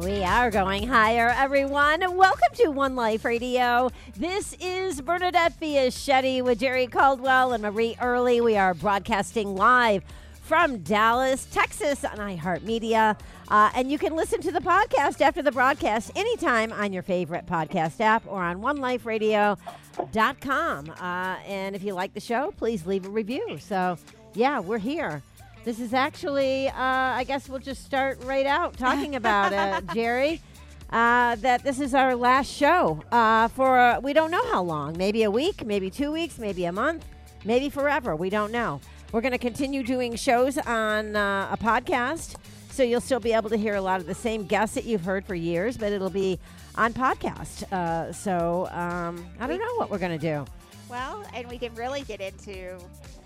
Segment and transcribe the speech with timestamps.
[0.00, 2.00] We are going higher, everyone.
[2.16, 3.90] Welcome to One Life Radio.
[4.16, 8.40] This is Bernadette Fiaschetti with Jerry Caldwell and Marie Early.
[8.40, 10.02] We are broadcasting live
[10.40, 13.20] from Dallas, Texas on iHeartMedia.
[13.48, 17.44] Uh, and you can listen to the podcast after the broadcast anytime on your favorite
[17.44, 20.94] podcast app or on oneliferadio.com.
[20.98, 23.58] Uh, and if you like the show, please leave a review.
[23.60, 23.98] So,
[24.32, 25.22] yeah, we're here.
[25.62, 30.40] This is actually, uh, I guess we'll just start right out talking about it, Jerry.
[30.88, 34.96] Uh, that this is our last show uh, for uh, we don't know how long,
[34.98, 37.04] maybe a week, maybe two weeks, maybe a month,
[37.44, 38.16] maybe forever.
[38.16, 38.80] We don't know.
[39.12, 42.36] We're going to continue doing shows on uh, a podcast,
[42.70, 45.04] so you'll still be able to hear a lot of the same guests that you've
[45.04, 46.40] heard for years, but it'll be
[46.74, 47.70] on podcast.
[47.72, 50.44] Uh, so um, I don't know what we're going to do.
[50.88, 52.78] Well, and we can really get into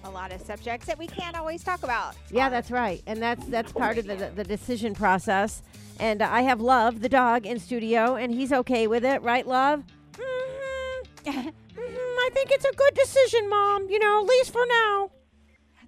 [0.04, 2.14] a lot of subjects that we can't always talk about.
[2.30, 5.62] Yeah, that's right, and that's that's part of the the decision process.
[6.00, 9.84] And I have Love, the dog, in studio, and he's okay with it, right, Love?
[10.12, 11.30] Mm-hmm.
[11.30, 13.88] Mhm, I think it's a good decision, Mom.
[13.88, 15.10] You know, at least for now.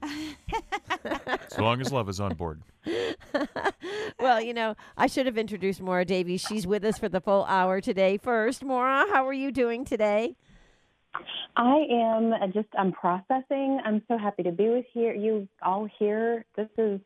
[1.50, 2.62] as long as love is on board.
[4.18, 6.40] Well, you know, I should have introduced Maura Davies.
[6.40, 8.16] She's with us for the full hour today.
[8.16, 10.36] First, Maura, how are you doing today?
[11.56, 13.80] I am uh, just I'm processing.
[13.84, 16.44] I'm so happy to be with here you all here.
[16.56, 17.00] This is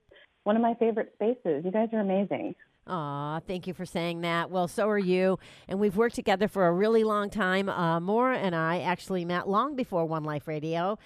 [0.45, 1.65] one of my favorite spaces.
[1.65, 2.55] You guys are amazing.
[2.87, 4.51] Aw, thank you for saying that.
[4.51, 5.39] Well, so are you.
[5.69, 7.69] And we've worked together for a really long time.
[7.69, 10.99] Uh, Maura and I actually met long before One Life Radio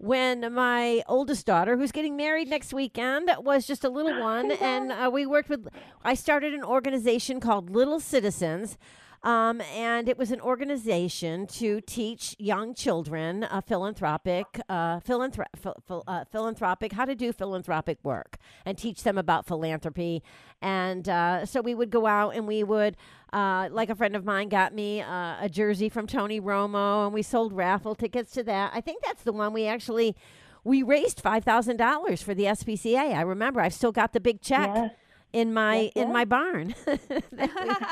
[0.00, 4.50] when my oldest daughter, who's getting married next weekend, was just a little one.
[4.60, 5.68] and uh, we worked with,
[6.02, 8.78] I started an organization called Little Citizens.
[9.22, 15.76] Um, and it was an organization to teach young children uh, philanthropic, uh, philanthro- phil-
[15.86, 20.22] phil- uh, philanthropic, how to do philanthropic work, and teach them about philanthropy.
[20.62, 22.96] And uh, so we would go out and we would,
[23.34, 27.12] uh, like a friend of mine got me uh, a jersey from Tony Romo, and
[27.12, 28.72] we sold raffle tickets to that.
[28.74, 30.16] I think that's the one we actually.
[30.64, 33.14] We raised five thousand dollars for the SPCA.
[33.14, 33.60] I remember.
[33.60, 34.90] I've still got the big check Yes.
[35.32, 36.74] In my Yes, in my barn.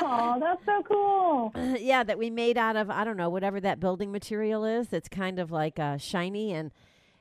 [0.01, 1.51] Oh, that's so cool.
[1.79, 4.87] yeah, that we made out of I don't know whatever that building material is.
[4.87, 6.71] That's kind of like uh, shiny and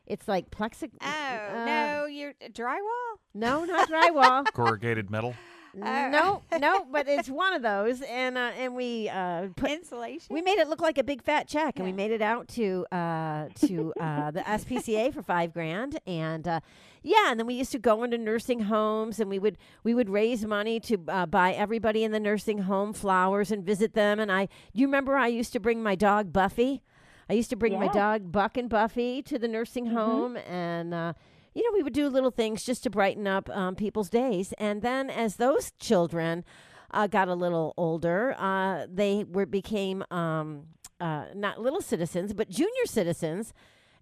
[0.06, 1.02] it's like plexiglass.
[1.02, 3.18] Oh uh, no, you're drywall.
[3.34, 4.46] no, not drywall.
[4.52, 5.34] Corrugated metal.
[5.74, 9.70] No, no, but it's one of those, and uh, and we uh, put.
[9.70, 10.34] Insulation.
[10.34, 12.86] We made it look like a big fat check, and we made it out to
[12.92, 16.60] uh, to uh, the SPCA for five grand, and uh,
[17.02, 20.10] yeah, and then we used to go into nursing homes, and we would we would
[20.10, 24.20] raise money to uh, buy everybody in the nursing home flowers and visit them.
[24.20, 26.82] And I, you remember, I used to bring my dog Buffy.
[27.30, 31.12] I used to bring my dog Buck and Buffy to the nursing home, and uh,
[31.58, 34.54] you know we would do little things just to brighten up um, people's days.
[34.58, 36.44] And then as those children
[36.92, 40.66] uh, got a little older, uh, they were became um,
[41.00, 43.52] uh, not little citizens but junior citizens.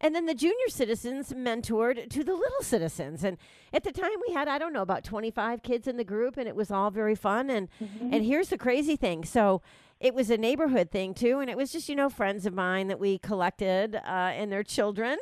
[0.03, 3.25] And then the junior citizens mentored to the little citizens.
[3.25, 3.39] And
[3.73, 6.47] at the time we had, I don't know, about 25 kids in the group and
[6.47, 7.49] it was all very fun.
[7.49, 7.71] And,
[8.13, 9.25] and here's the crazy thing.
[9.25, 9.63] So
[9.99, 11.39] it was a neighborhood thing too.
[11.39, 14.63] And it was just, you know, friends of mine that we collected uh, and their
[14.63, 15.17] children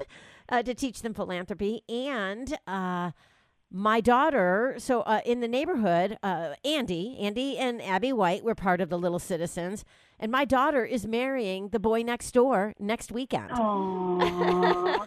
[0.48, 1.82] uh, to teach them philanthropy.
[1.88, 3.12] And, uh,
[3.76, 8.80] my daughter, so uh, in the neighborhood, uh, Andy, Andy and Abby White were part
[8.80, 9.84] of the Little Citizens,
[10.20, 13.50] and my daughter is marrying the boy next door next weekend.
[13.52, 15.04] Oh,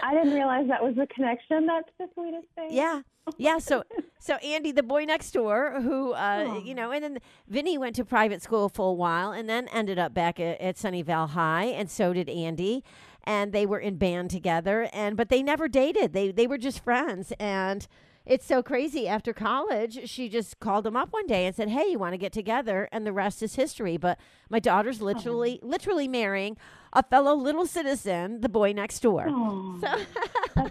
[0.00, 1.66] I didn't realize that was the connection.
[1.66, 2.68] That's the sweetest thing.
[2.70, 3.02] Yeah,
[3.36, 3.58] yeah.
[3.58, 3.82] So,
[4.20, 7.18] so Andy, the boy next door, who uh, you know, and then
[7.48, 10.76] Vinny went to private school for a while, and then ended up back at, at
[10.76, 12.84] Sunnyvale High, and so did Andy,
[13.24, 16.12] and they were in band together, and but they never dated.
[16.12, 17.86] They they were just friends, and.
[18.26, 19.06] It's so crazy.
[19.06, 22.16] After college, she just called him up one day and said, "Hey, you want to
[22.16, 23.98] get together?" And the rest is history.
[23.98, 24.18] But
[24.48, 25.04] my daughter's oh.
[25.04, 26.56] literally, literally marrying
[26.94, 29.26] a fellow little citizen, the boy next door.
[29.28, 30.62] Oh, So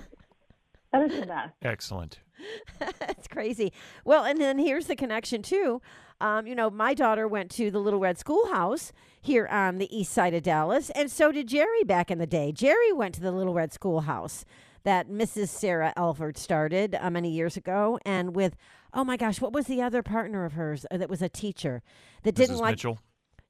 [0.91, 1.53] that is the best.
[1.61, 2.21] Excellent.
[2.79, 3.71] That's crazy.
[4.05, 5.81] Well, and then here's the connection too.
[6.21, 10.13] Um, you know, my daughter went to the Little Red Schoolhouse here on the east
[10.13, 12.51] side of Dallas, and so did Jerry back in the day.
[12.51, 14.45] Jerry went to the Little Red Schoolhouse
[14.83, 15.49] that Mrs.
[15.49, 18.55] Sarah Elford started uh, many years ago, and with
[18.93, 21.81] oh my gosh, what was the other partner of hers uh, that was a teacher
[22.23, 22.61] that didn't Mrs.
[22.61, 22.99] like Mitchell.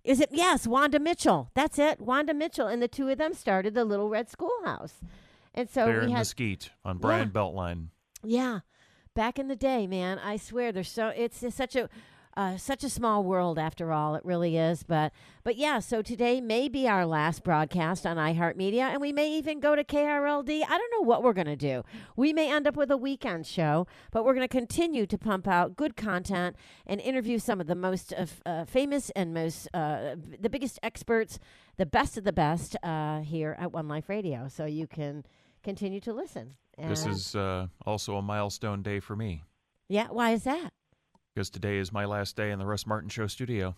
[0.03, 0.29] Is it?
[0.31, 1.49] Yes, Wanda Mitchell.
[1.53, 2.01] That's it.
[2.01, 2.67] Wanda Mitchell.
[2.67, 4.95] And the two of them started the Little Red Schoolhouse.
[5.53, 7.87] And so there we in had Mesquite on Brian Beltline.
[8.23, 8.59] yeah,
[9.13, 10.19] back in the day, man.
[10.19, 11.89] I swear, there's so it's, it's such a
[12.35, 14.15] uh, such a small world after all.
[14.15, 14.83] It really is.
[14.83, 15.11] But
[15.43, 15.79] but yeah.
[15.79, 19.83] So today may be our last broadcast on iHeartMedia, and we may even go to
[19.83, 20.63] KRLD.
[20.67, 21.83] I don't know what we're gonna do.
[22.15, 25.75] We may end up with a weekend show, but we're gonna continue to pump out
[25.75, 26.55] good content
[26.87, 31.39] and interview some of the most uh, uh, famous and most uh, the biggest experts,
[31.77, 34.47] the best of the best uh, here at One Life Radio.
[34.47, 35.23] So you can
[35.63, 36.55] continue to listen.
[36.77, 39.43] This is uh, also a milestone day for me
[39.89, 40.07] yeah.
[40.09, 40.71] Why is that?
[41.35, 43.75] because today is my last day in the Russ Martin Show studio.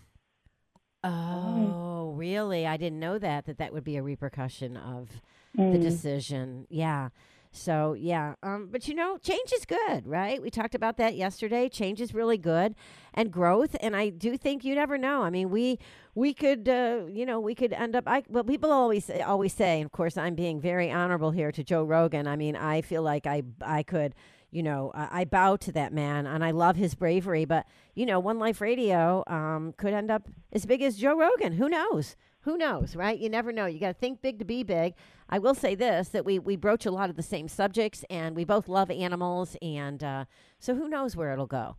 [1.03, 2.65] Oh, really?
[2.65, 5.09] I didn't know that that that would be a repercussion of
[5.55, 5.81] the Mm.
[5.81, 6.65] decision.
[6.69, 7.09] Yeah.
[7.55, 8.35] So, yeah.
[8.43, 10.41] Um but you know, change is good, right?
[10.41, 11.69] We talked about that yesterday.
[11.69, 12.75] Change is really good
[13.13, 15.23] and growth and I do think you never know.
[15.23, 15.79] I mean, we
[16.13, 19.77] we could uh, you know, we could end up I well people always always say,
[19.81, 22.27] and of course I'm being very honorable here to Joe Rogan.
[22.27, 24.15] I mean, I feel like I I could
[24.55, 27.43] you know, I, I bow to that man and I love his bravery.
[27.43, 31.53] But, you know, One Life Radio um, could end up as big as Joe Rogan.
[31.53, 32.15] Who knows?
[32.45, 33.17] Who knows, right?
[33.17, 33.65] You never know.
[33.65, 34.93] You got to think big to be big.
[35.27, 38.35] I will say this that we, we broach a lot of the same subjects and
[38.35, 39.57] we both love animals.
[39.63, 40.25] And uh,
[40.59, 41.77] so who knows where it'll go.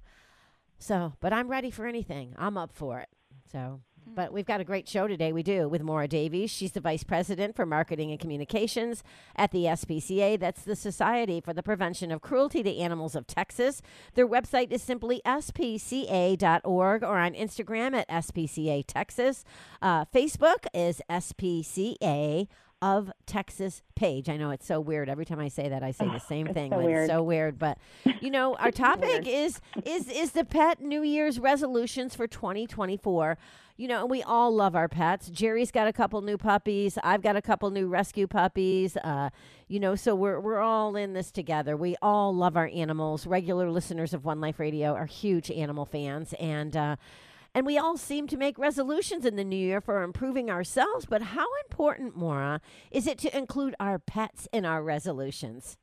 [0.79, 2.35] So, but I'm ready for anything.
[2.37, 3.09] I'm up for it.
[3.51, 5.33] So, but we've got a great show today.
[5.33, 6.51] We do with Maura Davies.
[6.51, 9.03] She's the vice president for marketing and communications
[9.35, 10.39] at the SPCA.
[10.39, 13.83] That's the Society for the Prevention of Cruelty to Animals of Texas.
[14.15, 19.45] Their website is simply spca.org or on Instagram at SPCA Texas.
[19.83, 22.47] Uh, Facebook is SPCA
[22.83, 24.29] of Texas page.
[24.29, 25.09] I know it's so weird.
[25.09, 26.71] Every time I say that, I say the same thing.
[26.71, 27.05] so weird.
[27.05, 27.59] It's so weird.
[27.59, 27.79] But
[28.21, 33.39] you know, our topic is is is the pet New Year's resolutions for 2024.
[33.79, 35.29] You know, and we all love our pets.
[35.29, 36.97] Jerry's got a couple new puppies.
[37.05, 38.97] I've got a couple new rescue puppies.
[38.97, 39.29] Uh,
[39.69, 41.77] you know, so we're we're all in this together.
[41.77, 43.27] We all love our animals.
[43.27, 46.97] Regular listeners of One Life Radio are huge animal fans, and uh,
[47.57, 51.07] and we all seem to make resolutions in the new year for improving ourselves.
[51.07, 52.61] But how important, Maura,
[52.91, 55.79] is it to include our pets in our resolutions?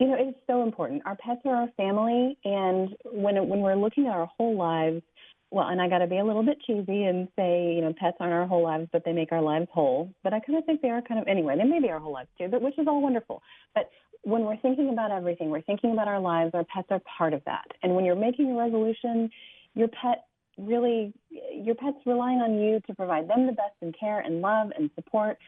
[0.00, 1.02] You know, it's so important.
[1.04, 5.02] Our pets are our family, and when when we're looking at our whole lives,
[5.50, 8.16] well, and I got to be a little bit cheesy and say, you know, pets
[8.18, 10.10] aren't our whole lives, but they make our lives whole.
[10.24, 11.56] But I kind of think they are kind of anyway.
[11.58, 13.42] They may be our whole lives too, but which is all wonderful.
[13.74, 13.90] But
[14.22, 16.52] when we're thinking about everything, we're thinking about our lives.
[16.54, 17.66] Our pets are part of that.
[17.82, 19.30] And when you're making a resolution,
[19.74, 20.25] your pet
[20.56, 21.12] really,
[21.52, 24.90] your pet's relying on you to provide them the best in care and love and
[24.94, 25.38] support.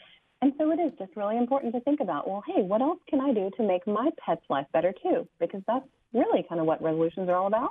[0.40, 3.20] And so it is just really important to think about, well, hey, what else can
[3.20, 5.26] I do to make my pet's life better too?
[5.40, 7.70] Because that's really kind of what resolutions are all about.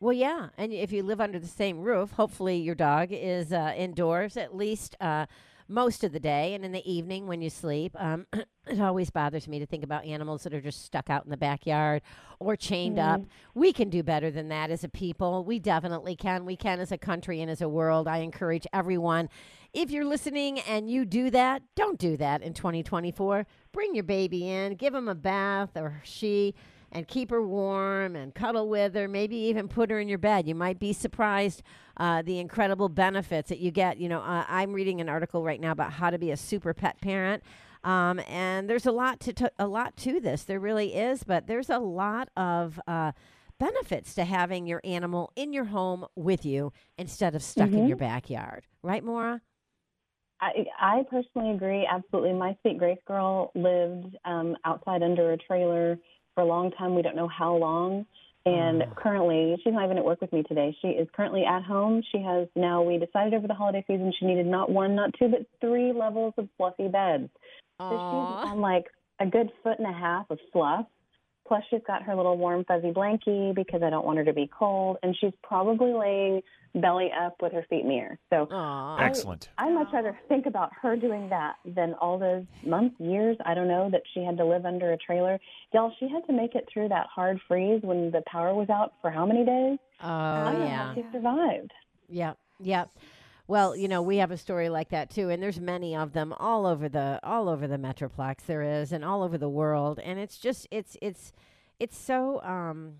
[0.00, 3.74] Well, yeah, and if you live under the same roof, hopefully your dog is uh,
[3.76, 5.26] indoors at least uh,
[5.70, 7.92] most of the day, and in the evening when you sleep.
[7.98, 8.26] Um,
[8.66, 11.36] it always bothers me to think about animals that are just stuck out in the
[11.36, 12.02] backyard
[12.38, 13.22] or chained up.
[13.54, 15.44] We can do better than that as a people.
[15.44, 16.44] We definitely can.
[16.44, 18.08] We can as a country and as a world.
[18.08, 19.28] I encourage everyone.
[19.72, 23.46] If you're listening and you do that, don't do that in 2024.
[23.72, 26.54] Bring your baby in, give him a bath or she
[26.92, 30.48] and keep her warm and cuddle with her, maybe even put her in your bed.
[30.48, 31.62] You might be surprised
[31.96, 33.98] uh, the incredible benefits that you get.
[33.98, 36.74] You know, uh, I'm reading an article right now about how to be a super
[36.74, 37.42] pet parent.
[37.84, 40.42] Um, and there's a lot to, to a lot to this.
[40.44, 43.12] There really is, but there's a lot of uh,
[43.58, 47.96] benefits to having your animal in your home with you instead of stuck in your
[47.96, 49.40] backyard, right, Maura?
[50.40, 51.86] I, I personally agree.
[51.90, 52.32] Absolutely.
[52.32, 55.98] My sweet Grace girl lived um, outside under a trailer
[56.34, 56.94] for a long time.
[56.94, 58.06] We don't know how long.
[58.46, 58.94] And ah.
[58.96, 60.76] currently, she's not even at work with me today.
[60.80, 62.02] She is currently at home.
[62.10, 65.28] She has now, we decided over the holiday season she needed not one, not two,
[65.28, 67.28] but three levels of fluffy beds.
[67.78, 68.86] So she's on like
[69.20, 70.86] a good foot and a half of fluff.
[71.50, 74.48] Plus, she's got her little warm, fuzzy blankie because I don't want her to be
[74.56, 74.98] cold.
[75.02, 76.42] And she's probably laying
[76.76, 78.18] belly up with her feet in the air.
[78.30, 78.98] So Aw.
[78.98, 79.48] Excellent.
[79.58, 83.66] I much rather think about her doing that than all those months, years, I don't
[83.66, 85.40] know, that she had to live under a trailer.
[85.74, 88.92] Y'all, she had to make it through that hard freeze when the power was out
[89.00, 89.78] for how many days?
[90.04, 90.86] Oh, I don't know yeah.
[90.86, 91.72] how she survived.
[92.10, 92.90] Yep, yep.
[93.50, 96.32] Well, you know, we have a story like that too, and there's many of them
[96.38, 98.46] all over the all over the metroplex.
[98.46, 101.32] There is, and all over the world, and it's just it's it's
[101.80, 102.98] it's so um,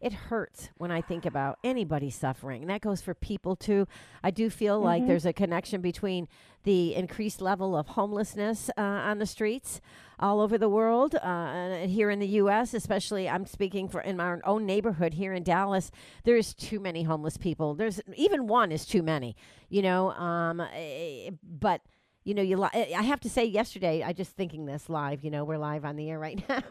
[0.00, 2.62] it hurts when I think about anybody suffering.
[2.62, 3.86] And that goes for people too.
[4.22, 6.28] I do feel like there's a connection between
[6.64, 9.80] the increased level of homelessness uh, on the streets
[10.20, 13.28] all over the world, uh, and here in the U.S., especially.
[13.28, 15.90] I'm speaking for in my own neighborhood here in Dallas.
[16.24, 17.74] There's too many homeless people.
[17.74, 19.36] There's even one is too many.
[19.68, 21.82] You know, um, eh, but
[22.28, 25.24] you know, you li- I have to say, yesterday, I just thinking this live.
[25.24, 26.62] You know, we're live on the air right now,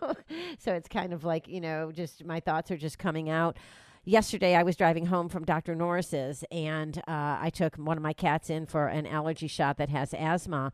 [0.59, 3.57] so it's kind of like you know, just my thoughts are just coming out.
[4.05, 5.73] Yesterday, I was driving home from Dr.
[5.73, 9.89] Norris's, and uh, I took one of my cats in for an allergy shot that
[9.89, 10.71] has asthma.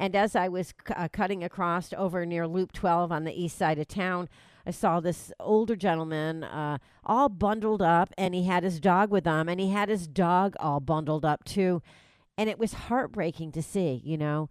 [0.00, 3.56] And as I was c- uh, cutting across over near Loop 12 on the east
[3.56, 4.28] side of town,
[4.66, 9.24] I saw this older gentleman uh, all bundled up, and he had his dog with
[9.24, 11.80] him, and he had his dog all bundled up too
[12.38, 14.48] and it was heartbreaking to see you know?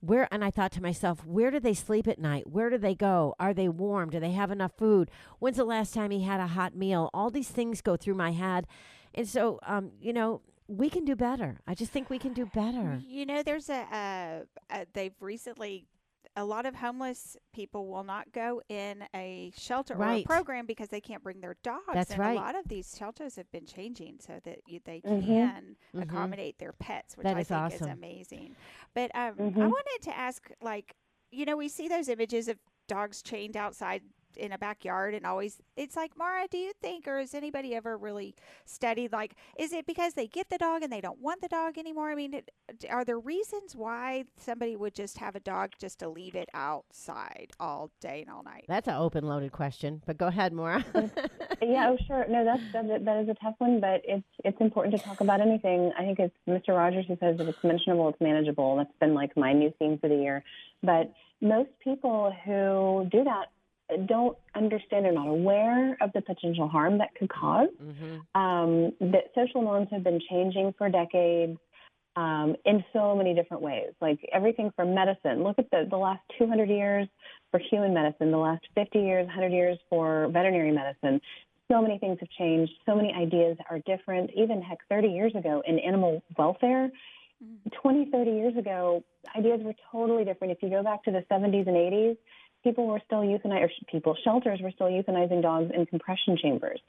[0.00, 2.46] Where and i thought to myself where do they sleep at night?
[2.48, 3.34] Where do they go?
[3.40, 4.10] Are they warm?
[4.10, 5.10] Do they have enough food?
[5.40, 7.10] When's the last time he had a hot meal?
[7.12, 8.66] All these things go through my head.
[9.14, 11.58] And so um you know we can do better.
[11.66, 13.00] I just think we can do better.
[13.06, 15.86] You know, there's a, uh, uh, they've recently,
[16.38, 20.88] a lot of homeless people will not go in a shelter or a program because
[20.88, 21.82] they can't bring their dogs.
[21.92, 22.36] That's and right.
[22.36, 25.26] a lot of these shelters have been changing so that you, they Mhm.
[25.26, 26.02] can Mhm.
[26.02, 28.56] accommodate their pets, which That I is think is amazing.
[28.94, 29.56] But um, I Mhm.
[29.56, 30.94] wanted to ask, like,
[31.32, 34.02] you know, we see those images of dogs chained outside
[34.36, 37.96] in a backyard and always it's like Maura do you think or has anybody ever
[37.96, 41.48] really studied like is it because they get the dog and they don't want the
[41.48, 42.50] dog anymore i mean it,
[42.90, 47.52] are there reasons why somebody would just have a dog just to leave it outside
[47.58, 50.84] all day and all night that's an open loaded question but go ahead Maura
[51.60, 52.24] Yeah, oh sure.
[52.28, 55.40] No, that's that, that is a tough one, but it's it's important to talk about
[55.40, 55.92] anything.
[55.98, 56.76] I think it's Mr.
[56.76, 58.76] Rogers who says if it's mentionable, it's manageable.
[58.76, 60.44] That's been like my new theme for the year.
[60.82, 63.46] But most people who do that
[64.06, 67.68] don't understand or not aware of the potential harm that could cause.
[67.82, 68.40] mm-hmm.
[68.40, 71.58] Um, that social norms have been changing for decades.
[72.16, 75.44] Um, in so many different ways, like everything from medicine.
[75.44, 77.06] Look at the, the last 200 years
[77.52, 81.20] for human medicine, the last 50 years, 100 years for veterinary medicine
[81.70, 82.72] so many things have changed.
[82.86, 84.30] So many ideas are different.
[84.34, 86.90] Even heck, 30 years ago in animal welfare,
[87.82, 89.04] 20, 30 years ago,
[89.36, 90.52] ideas were totally different.
[90.52, 92.16] If you go back to the 70s and 80s,
[92.64, 96.80] people were still euthanizing, or sh- people, shelters were still euthanizing dogs in compression chambers.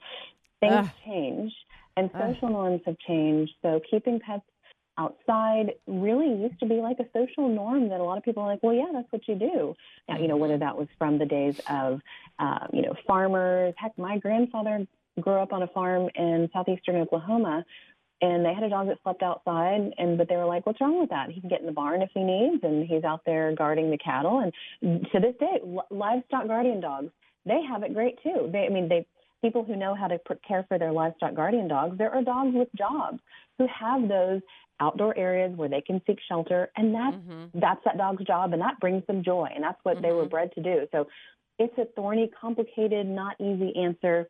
[0.60, 0.90] Things Ugh.
[1.04, 1.52] change,
[1.96, 2.34] and Ugh.
[2.34, 3.52] social norms have changed.
[3.62, 4.42] So keeping pets
[4.98, 8.48] outside really used to be like a social norm that a lot of people are
[8.48, 9.74] like, well, yeah, that's what you do.
[10.08, 12.00] Now, you know, whether that was from the days of,
[12.38, 13.74] uh, you know, farmers.
[13.78, 14.86] Heck, my grandfather
[15.20, 17.64] grew up on a farm in southeastern Oklahoma,
[18.20, 19.92] and they had a dog that slept outside.
[19.98, 21.30] And but they were like, what's wrong with that?
[21.30, 23.98] He can get in the barn if he needs, and he's out there guarding the
[23.98, 24.40] cattle.
[24.40, 27.10] And to this day, li- livestock guardian dogs,
[27.46, 28.48] they have it great too.
[28.52, 29.06] They, I mean, they
[29.42, 31.96] people who know how to pr- care for their livestock guardian dogs.
[31.96, 33.18] There are dogs with jobs
[33.56, 34.42] who have those
[34.80, 37.58] outdoor areas where they can seek shelter, and that's Mm-hmm.
[37.60, 40.30] that's that dog's job, and that brings them joy, and that's what they were Mhm.
[40.30, 40.86] bred to do.
[40.92, 41.06] So
[41.58, 44.28] it's a thorny, complicated, not easy answer.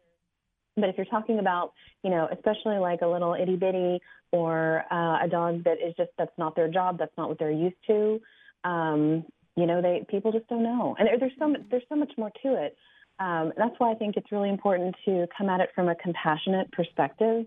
[0.80, 1.72] But if you're talking about,
[2.02, 4.00] you know, especially like a little itty bitty
[4.32, 7.50] or uh, a dog that is just that's not their job, that's not what they're
[7.50, 8.20] used to,
[8.64, 9.24] um,
[9.56, 12.12] you know, they people just don't know, and there, there's so much, there's so much
[12.16, 12.76] more to it.
[13.18, 16.72] Um, that's why I think it's really important to come at it from a compassionate
[16.72, 17.44] perspective.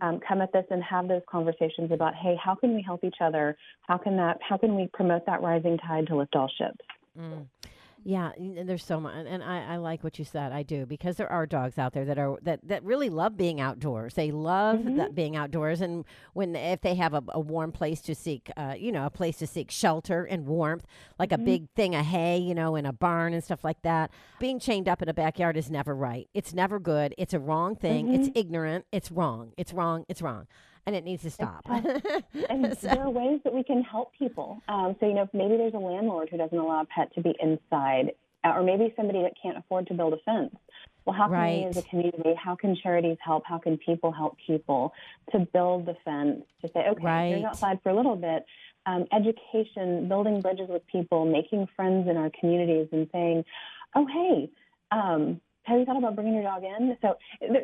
[0.00, 3.16] Um, come at this and have those conversations about, hey, how can we help each
[3.20, 3.56] other?
[3.88, 4.38] How can that?
[4.46, 6.84] How can we promote that rising tide to lift all ships?
[7.18, 7.46] Mm.
[8.08, 10.52] Yeah, and there's so much, and I, I like what you said.
[10.52, 13.60] I do because there are dogs out there that are that, that really love being
[13.60, 14.14] outdoors.
[14.14, 15.14] They love that mm-hmm.
[15.14, 18.92] being outdoors, and when if they have a, a warm place to seek, uh, you
[18.92, 20.86] know, a place to seek shelter and warmth,
[21.18, 21.46] like a mm-hmm.
[21.46, 24.12] big thing of hay, you know, in a barn and stuff like that.
[24.38, 26.28] Being chained up in a backyard is never right.
[26.32, 27.12] It's never good.
[27.18, 28.14] It's a wrong thing.
[28.14, 28.38] It's mm-hmm.
[28.38, 28.84] ignorant.
[28.92, 29.50] It's wrong.
[29.56, 30.04] It's wrong.
[30.08, 30.46] It's wrong,
[30.86, 31.64] and it needs to stop.
[32.48, 34.62] And So- there are ways that we can help people.
[34.68, 37.34] Um, so, you know, maybe there's a landlord who doesn't allow a pet to be
[37.40, 38.12] inside,
[38.44, 40.54] uh, or maybe somebody that can't afford to build a fence.
[41.04, 43.44] Well, how can we as a community, how can charities help?
[43.46, 44.92] How can people help people
[45.32, 47.28] to build the fence, to say, okay, Right.
[47.28, 48.44] here's outside for a little bit.
[48.86, 53.44] Um, education, building bridges with people, making friends in our communities, and saying,
[53.94, 54.50] oh, hey,
[54.92, 56.96] um, have you thought about bringing your dog in?
[57.02, 57.16] So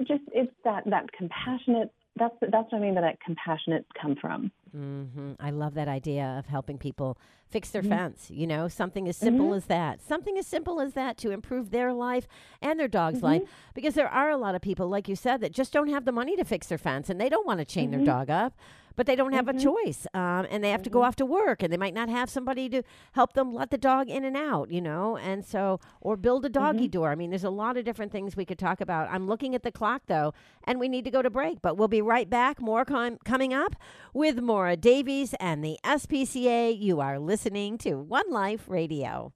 [0.06, 1.92] just it's that that compassionate.
[2.16, 4.52] That's that's what I mean by that compassionate come from.
[4.72, 7.18] Hmm I love that idea of helping people
[7.52, 7.90] fix their mm.
[7.90, 8.30] fence.
[8.30, 9.56] You know, something as simple mm-hmm.
[9.56, 10.02] as that.
[10.02, 12.26] Something as simple as that to improve their life
[12.60, 13.26] and their dog's mm-hmm.
[13.26, 13.42] life.
[13.74, 16.12] Because there are a lot of people, like you said, that just don't have the
[16.12, 18.06] money to fix their fence and they don't want to chain their mm-hmm.
[18.06, 18.54] dog up.
[18.94, 21.62] But they don't have a choice, um, and they have to go off to work,
[21.62, 24.70] and they might not have somebody to help them let the dog in and out,
[24.70, 27.10] you know, and so or build a doggy door.
[27.10, 29.08] I mean, there's a lot of different things we could talk about.
[29.10, 31.88] I'm looking at the clock though, and we need to go to break, but we'll
[31.88, 32.60] be right back.
[32.60, 33.76] More com- coming up
[34.12, 36.80] with Maura Davies and the SPCA.
[36.80, 39.32] You are listening to One Life Radio.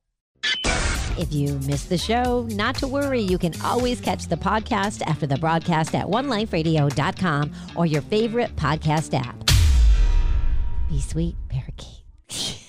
[1.18, 3.23] If you missed the show, not to worry.
[3.23, 9.18] You can always catch the podcast after the broadcast at oneliferadio.com or your favorite podcast
[9.18, 9.37] app.
[10.88, 12.62] Be sweet, parakeet.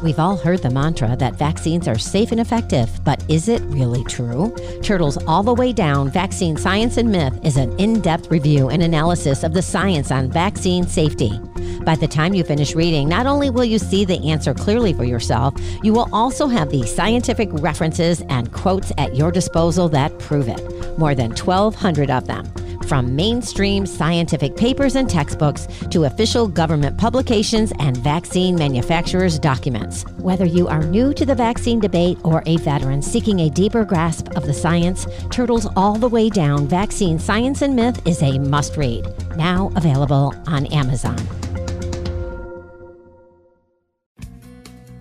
[0.00, 4.04] We've all heard the mantra that vaccines are safe and effective, but is it really
[4.04, 4.54] true?
[4.80, 8.80] Turtles All the Way Down Vaccine Science and Myth is an in depth review and
[8.80, 11.40] analysis of the science on vaccine safety.
[11.84, 15.04] By the time you finish reading, not only will you see the answer clearly for
[15.04, 15.52] yourself,
[15.82, 20.96] you will also have the scientific references and quotes at your disposal that prove it.
[20.96, 22.46] More than 1,200 of them.
[22.88, 30.04] From mainstream scientific papers and textbooks to official government publications and vaccine manufacturers' documents.
[30.16, 34.34] Whether you are new to the vaccine debate or a veteran seeking a deeper grasp
[34.36, 38.78] of the science, Turtles All the Way Down Vaccine Science and Myth is a must
[38.78, 39.06] read.
[39.36, 41.18] Now available on Amazon.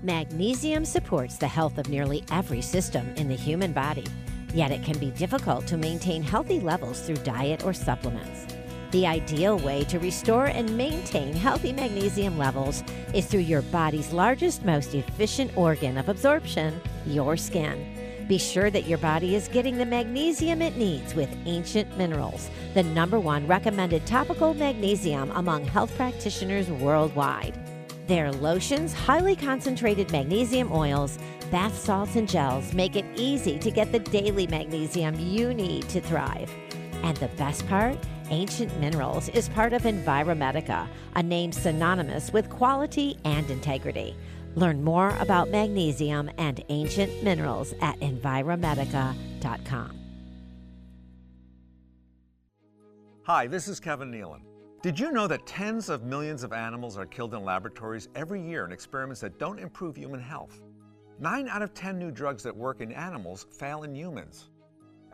[0.03, 4.05] Magnesium supports the health of nearly every system in the human body,
[4.53, 8.47] yet it can be difficult to maintain healthy levels through diet or supplements.
[8.91, 14.63] The ideal way to restore and maintain healthy magnesium levels is through your body's largest,
[14.63, 18.25] most efficient organ of absorption, your skin.
[18.27, 22.83] Be sure that your body is getting the magnesium it needs with Ancient Minerals, the
[22.83, 27.57] number one recommended topical magnesium among health practitioners worldwide.
[28.07, 31.19] Their lotions, highly concentrated magnesium oils,
[31.51, 35.99] bath salts, and gels make it easy to get the daily magnesium you need to
[35.99, 36.49] thrive.
[37.03, 37.97] And the best part?
[38.29, 44.15] Ancient Minerals is part of Enviromedica, a name synonymous with quality and integrity.
[44.55, 49.99] Learn more about magnesium and ancient minerals at enviromedica.com.
[53.23, 54.39] Hi, this is Kevin Nealon.
[54.83, 58.63] Did you know that tens of millions of animals are killed in laboratories every year
[58.63, 60.61] in experiments that don't improve human health?
[61.19, 64.51] Nine out of 10 new drugs that work in animals fail in humans.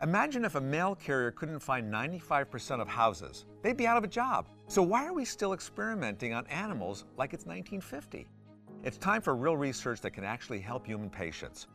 [0.02, 3.46] Imagine if a mail carrier couldn't find 95% of houses.
[3.62, 4.50] They'd be out of a job.
[4.66, 8.28] So, why are we still experimenting on animals like it's 1950?
[8.82, 11.68] It's time for real research that can actually help human patients.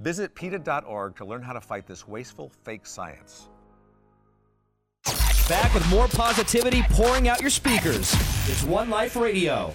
[0.00, 3.50] Visit PETA.org to learn how to fight this wasteful, fake science.
[5.48, 8.12] Back with more positivity pouring out your speakers.
[8.48, 9.72] It's One Life Radio.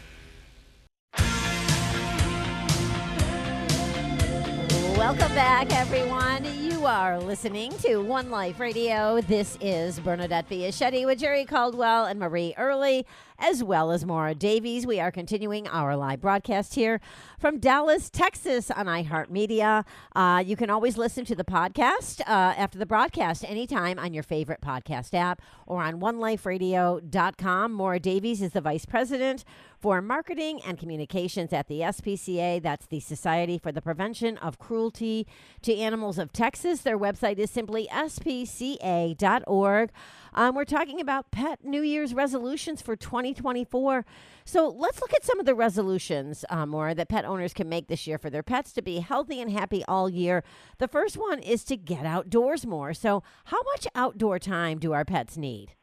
[4.97, 6.45] Welcome back, everyone.
[6.61, 9.21] You are listening to One Life Radio.
[9.21, 13.05] This is Bernadette Fiaschetti with Jerry Caldwell and Marie Early,
[13.41, 14.85] as well as Maura Davies.
[14.85, 17.01] We are continuing our live broadcast here
[17.39, 19.83] from Dallas, Texas on iHeartMedia.
[20.15, 22.23] Uh, you can always listen to the podcast uh,
[22.55, 27.73] after the broadcast anytime on your favorite podcast app or on oneliferadio.com.
[27.73, 29.43] Maura Davies is the vice president
[29.81, 32.61] for marketing and communications at the SPCA.
[32.61, 35.25] That's the Society for the Prevention of Cruelty
[35.63, 36.81] to Animals of Texas.
[36.81, 39.89] Their website is simply spca.org.
[40.33, 44.05] Um, we're talking about pet New Year's resolutions for 2024.
[44.45, 48.07] So let's look at some of the resolutions, more that pet owners can make this
[48.07, 50.43] year for their pets to be healthy and happy all year.
[50.77, 52.93] The first one is to get outdoors more.
[52.93, 55.73] So, how much outdoor time do our pets need?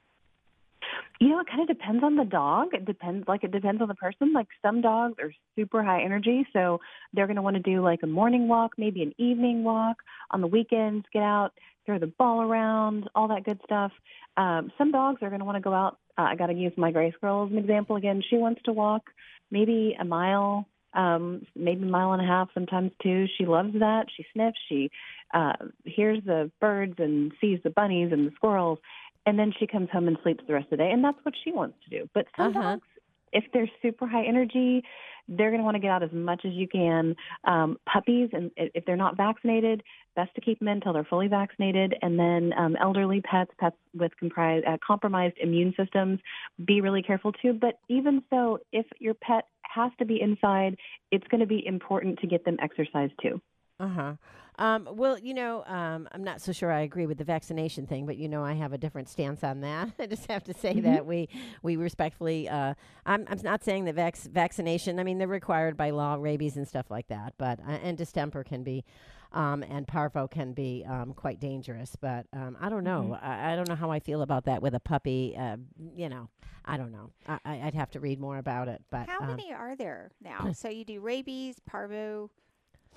[1.21, 2.69] You know, it kind of depends on the dog.
[2.73, 4.33] It depends, like it depends on the person.
[4.33, 6.81] Like some dogs are super high energy, so
[7.13, 9.97] they're going to want to do like a morning walk, maybe an evening walk
[10.31, 11.05] on the weekends.
[11.13, 11.53] Get out,
[11.89, 13.93] throw the ball around, all that good stuff.
[14.37, 15.99] Um, some dogs are going to want to go out.
[16.19, 18.23] Uh, I got to use my Grace girl as an example again.
[18.29, 19.05] She wants to walk
[19.51, 23.25] maybe a mile, um, maybe a mile and a half, sometimes two.
[23.39, 24.07] She loves that.
[24.15, 24.59] She sniffs.
[24.69, 24.91] She
[25.33, 28.79] uh, hears the birds and sees the bunnies and the squirrels
[29.27, 31.35] and then she comes home and sleeps the rest of the day and that's what
[31.45, 32.63] she wants to do but some Uh-huh.
[32.63, 32.87] dogs
[33.33, 34.83] if they're super high energy
[35.29, 37.15] they're going to want to get out as much as you can.
[37.45, 39.83] Um, puppies and if they're not vaccinated
[40.17, 41.95] best to keep them in until they're fully vaccinated.
[42.03, 46.19] And then um, elderly pets pets with comprise, uh, compromised immune systems
[46.65, 47.53] be really careful too.
[47.53, 50.77] But even so if your pet has to be inside
[51.11, 53.41] it's going to be important to get them exercise too
[53.81, 54.13] Uh huh.
[54.61, 58.07] Um, well, you know, um, I'm not so sure I agree with the vaccination thing,
[58.07, 59.91] but you know, I have a different stance on that.
[60.01, 60.83] I just have to say Mm-hmm.
[60.83, 61.29] that we
[61.63, 62.49] we respectfully.
[62.49, 62.75] Uh,
[63.07, 64.99] I'm I'm not saying that vac- vaccination.
[64.99, 67.35] I mean, they're required by law, rabies and stuff like that.
[67.39, 68.85] But uh, and distemper can be.
[69.31, 73.11] Um, and parvo can be um, quite dangerous, but um, I don't know.
[73.15, 73.27] Mm-hmm.
[73.27, 75.37] I, I don't know how I feel about that with a puppy.
[75.39, 75.59] Uh,
[75.95, 76.31] you know,
[76.65, 77.11] I don't know.
[77.27, 78.81] I, I'd have to read more about it.
[78.91, 80.53] But How um, many are there now?
[80.55, 82.31] so you do rabies, parvo,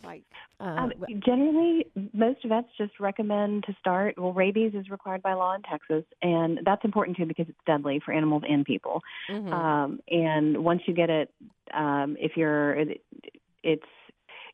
[0.04, 0.24] like
[0.60, 0.92] uh, Um,
[1.26, 4.18] generally, most vets just recommend to start.
[4.18, 8.00] Well, rabies is required by law in Texas, and that's important too because it's deadly
[8.04, 9.02] for animals and people.
[9.30, 9.50] mhm.
[9.52, 11.30] Um, and once you get it,
[11.74, 12.78] um, if you're,
[13.64, 13.84] it's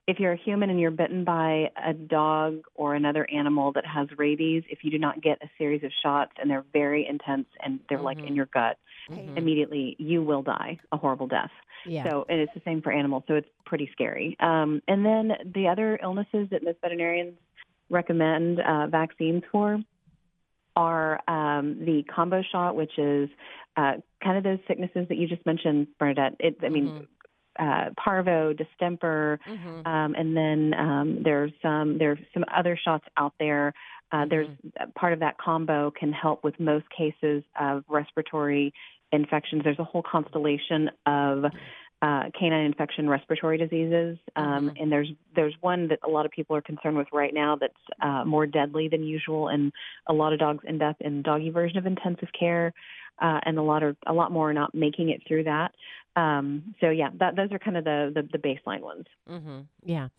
[0.08, 4.08] if you're a human and you're bitten by a dog or another animal that has
[4.18, 7.80] rabies, if you do not get a series of shots and they're very intense and
[7.90, 8.36] they're like in Mhm.
[8.36, 8.78] your gut,
[9.10, 9.38] Mhm.
[9.38, 11.52] immediately you will die a horrible death.
[11.86, 12.04] yeah.
[12.10, 14.36] So, and it's the same for animals, so it's pretty scary.
[14.40, 17.36] Um, and then the other illnesses that most veterinarians
[17.90, 19.80] recommend uh, vaccines for
[20.76, 23.30] are um, the combo shot, which is
[23.78, 23.94] uh,
[24.24, 26.36] kind of those sicknesses that you just mentioned, Bernadette.
[26.40, 27.08] It, I mean,
[27.60, 29.88] uh, parvo, distemper, Mhm.
[29.88, 33.74] um, and then um, there's some there's some other shots out there.
[34.12, 34.48] Uh, There's
[34.96, 38.74] part of that combo can help with most cases of respiratory
[39.12, 39.64] infections.
[39.64, 41.46] There's a whole constellation of
[42.02, 46.56] uh, canine infection respiratory diseases, um, and there's there's one that a lot of people
[46.56, 49.72] are concerned with right now that's uh, more deadly than usual, and
[50.08, 52.72] a lot of dogs end up in doggy version of intensive care,
[53.20, 55.72] uh, and a lot of a lot more are not making it through that.
[56.16, 59.06] Um, so yeah, that, those are kind of the, the the baseline ones.
[59.28, 59.62] Mm-hmm.
[59.84, 60.10] Yeah.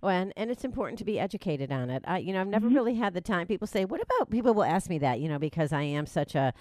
[0.00, 2.04] Well, and, and it's important to be educated on it.
[2.06, 2.76] I, you know, I've never Mm-hmm.
[2.76, 3.46] really had the time.
[3.46, 6.34] People say, "What about?" People will ask me that, you know, because I am such
[6.34, 6.52] a,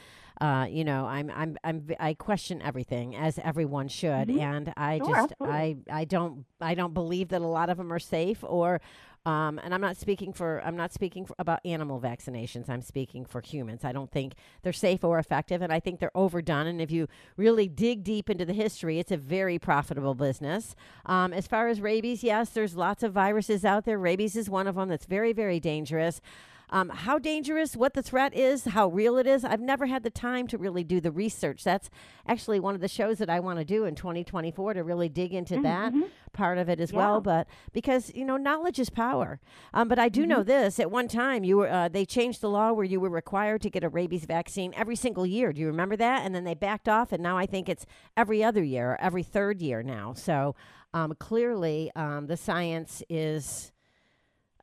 [0.42, 5.06] uh, you know, I'm, I'm, I'm, I question everything as everyone should, and I Mm-hmm.
[5.06, 5.78] Sure, just, I.
[5.92, 8.82] I don't, I don't believe that a lot of them are safe or.
[9.28, 12.70] Um, and I'm not speaking for I'm not speaking for, about animal vaccinations.
[12.70, 13.84] I'm speaking for humans.
[13.84, 16.66] I don't think they're safe or effective, and I think they're overdone.
[16.66, 20.78] And if you really dig deep into the history, it's a very profitable business.
[21.06, 24.00] Um, as far as rabies, yes, there's lots of viruses out there.
[24.00, 26.22] Rabies is one of them that's very, very dangerous.
[26.70, 30.10] Um, how dangerous, what the threat is, how real it is, I've never had the
[30.10, 31.64] time to really do the research.
[31.64, 31.90] That's
[32.28, 35.34] actually one of the shows that I want to do in 2024 to really dig
[35.34, 35.94] into that
[36.34, 37.22] part of it as well.
[37.22, 39.40] But because you know, knowledge is power.
[39.74, 42.50] Um, but I do know this: at one time, you were uh, they changed the
[42.50, 45.54] law where you were required to get a rabies vaccine every single year.
[45.54, 46.26] Do you remember that?
[46.26, 47.86] And then they backed off, and now I think it's
[48.18, 50.14] every other year, or every third year now.
[50.14, 50.56] So
[50.94, 53.72] um, clearly, um, the science is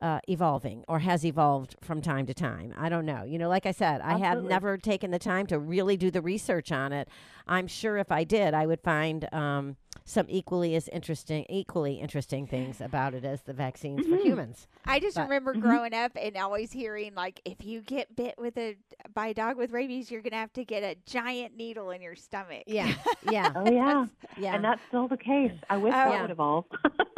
[0.01, 2.73] uh, evolving or has evolved from time to time.
[2.77, 3.23] I don't know.
[3.23, 6.21] You know, like I said, I have never taken the time to really do the
[6.21, 7.07] research on it.
[7.47, 12.45] I'm sure if I did, I would find um, some equally as interesting, equally interesting
[12.45, 14.27] things about it as the vaccines for mm-hmm.
[14.27, 14.67] humans.
[14.85, 15.61] I just But- remember mm-hmm.
[15.61, 18.75] growing up and always hearing like if you get bit with a
[19.13, 22.15] by a dog with rabies, you're gonna have to get a giant needle in your
[22.15, 22.63] stomach.
[22.67, 22.93] Yeah,
[23.31, 24.05] yeah, Oh yeah,
[24.37, 25.53] yeah, and that's still the case.
[25.69, 25.97] I wish Oh.
[25.97, 26.21] that Yeah.
[26.21, 26.65] would evolve.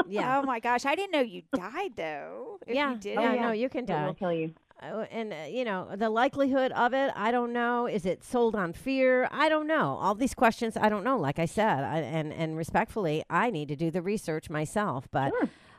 [0.08, 0.40] yeah.
[0.40, 2.60] Oh my gosh, I didn't know you died though.
[2.66, 3.42] If oh, yeah, you did yeah, it.
[3.42, 4.06] no, you can It die.
[4.06, 4.54] will kill you.
[4.82, 7.88] Uh, and uh, you know the likelihood of it i don't know.
[7.88, 9.28] Is it sold on fear?
[9.32, 9.98] I don't know.
[10.00, 13.70] All these questions i don't know like i said I, and and respectfully i need
[13.70, 15.32] to do the research myself but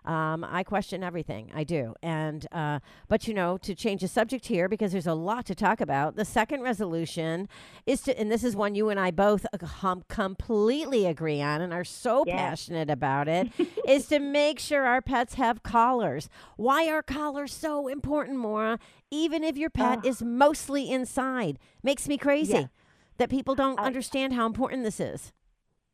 [0.05, 1.51] um, i question everything.
[1.55, 1.95] I do.
[2.03, 5.55] And uh, but you know to change the subject here because there's a lot to
[5.55, 7.49] talk about the second resolution
[7.87, 11.73] is to and this is one you and i both uh, completely agree on and
[11.73, 13.49] are so passionate about it
[13.89, 16.29] is to make sure our pets have collars.
[16.57, 18.79] Why are collars so important Maura?
[19.11, 21.59] Even if your pet is mostly inside.
[21.83, 22.69] Makes me crazy Yes.
[23.17, 25.33] that people don't I- understand how important this is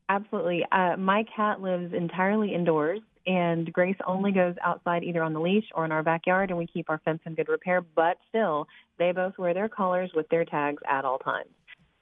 [0.08, 0.64] Absolutely.
[0.70, 5.64] Uh, my cat lives entirely indoors, and Grace only goes outside either on the leash
[5.74, 7.80] or in our backyard, and we keep our fence in good repair.
[7.80, 8.66] But still,
[8.98, 11.48] they both wear their collars with their tags at all times.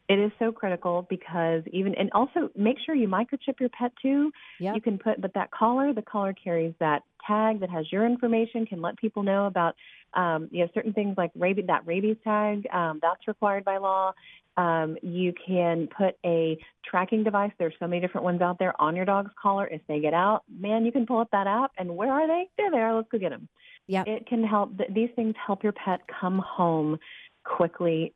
[0.09, 4.33] It is so critical because even, and also make sure you microchip your pet too.
[4.59, 4.75] Yep.
[4.75, 8.67] You can put, but that collar, the collar carries that tag that has your information,
[8.67, 9.77] can let people know about,
[10.15, 14.13] um, you know, certain things like rabies, that rabies tag, um, that's required by law.
[14.57, 17.53] Um, you can put a tracking device.
[17.59, 19.67] There's so many different ones out there on your dog's collar.
[19.67, 22.49] If they get out, man, you can pull up that app and where are they?
[22.59, 22.93] There they are.
[22.93, 22.95] there.
[22.95, 23.49] Let's go get them.
[23.87, 24.05] Yeah.
[24.07, 24.73] It can help.
[24.91, 26.99] These things help your pet come home
[27.45, 28.15] quickly.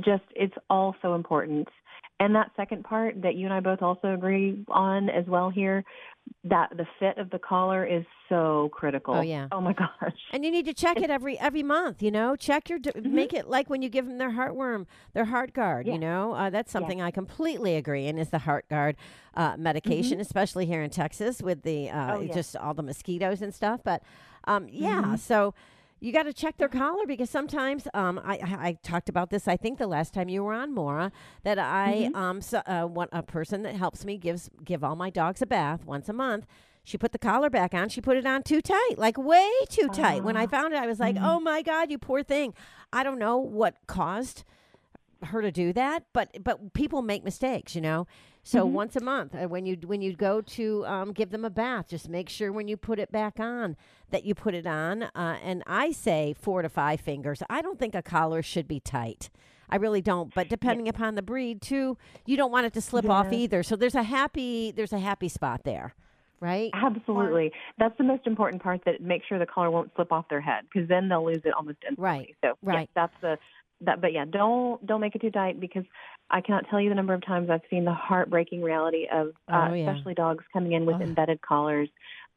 [0.00, 1.68] Just it's all so important.
[2.18, 5.82] And that second part that you and I both also agree on as well here,
[6.44, 9.14] that the fit of the collar is so critical.
[9.14, 9.48] Oh, yeah.
[9.50, 10.12] Oh my gosh.
[10.32, 12.02] And you need to check it every every month.
[12.02, 15.24] You know, check your d- make it like when you give them their heartworm, their
[15.26, 15.86] Heartgard.
[15.86, 15.94] Yeah.
[15.94, 18.96] You know, uh, that's something I completely agree in is the Heartgard
[19.34, 22.34] uh, medication, especially here in Texas with the uh, Oh, yeah.
[22.34, 23.80] just all the mosquitoes and stuff.
[23.82, 24.02] But
[24.44, 25.54] um, yeah, so.
[26.00, 29.46] You got to check their collar because sometimes um, I, I talked about this.
[29.46, 33.08] I think the last time you were on Maura that I um so, uh, one
[33.12, 36.46] a person that helps me gives give all my dogs a bath once a month.
[36.84, 37.90] She put the collar back on.
[37.90, 40.24] She put it on too tight, like way too tight.
[40.24, 42.54] When I found it, I was like, "Oh my god, you poor thing!"
[42.92, 44.44] I don't know what caused
[45.24, 48.06] her to do that, but but people make mistakes, you know.
[48.42, 51.50] So once a month, uh, when you when you go to um, give them a
[51.50, 53.76] bath, just make sure when you put it back on
[54.10, 55.02] that you put it on.
[55.02, 57.42] Uh, and I say four to five fingers.
[57.50, 59.30] I don't think a collar should be tight.
[59.68, 60.34] I really don't.
[60.34, 63.62] But depending upon the breed too, you don't want it to slip off either.
[63.62, 65.94] So there's a happy there's a happy spot there,
[66.40, 66.70] right?
[66.74, 67.52] Absolutely.
[67.78, 70.64] That's the most important part that make sure the collar won't slip off their head
[70.72, 72.04] because then they'll lose it almost instantly.
[72.04, 72.90] Right, So yeah, right.
[72.94, 73.38] that's the
[73.82, 75.84] that but yeah, don't don't make it too tight because
[76.30, 79.68] I cannot tell you the number of times I've seen the heartbreaking reality of uh,
[79.70, 79.90] Oh, yeah.
[79.90, 81.02] especially dogs coming in with Ugh.
[81.02, 81.88] embedded collars.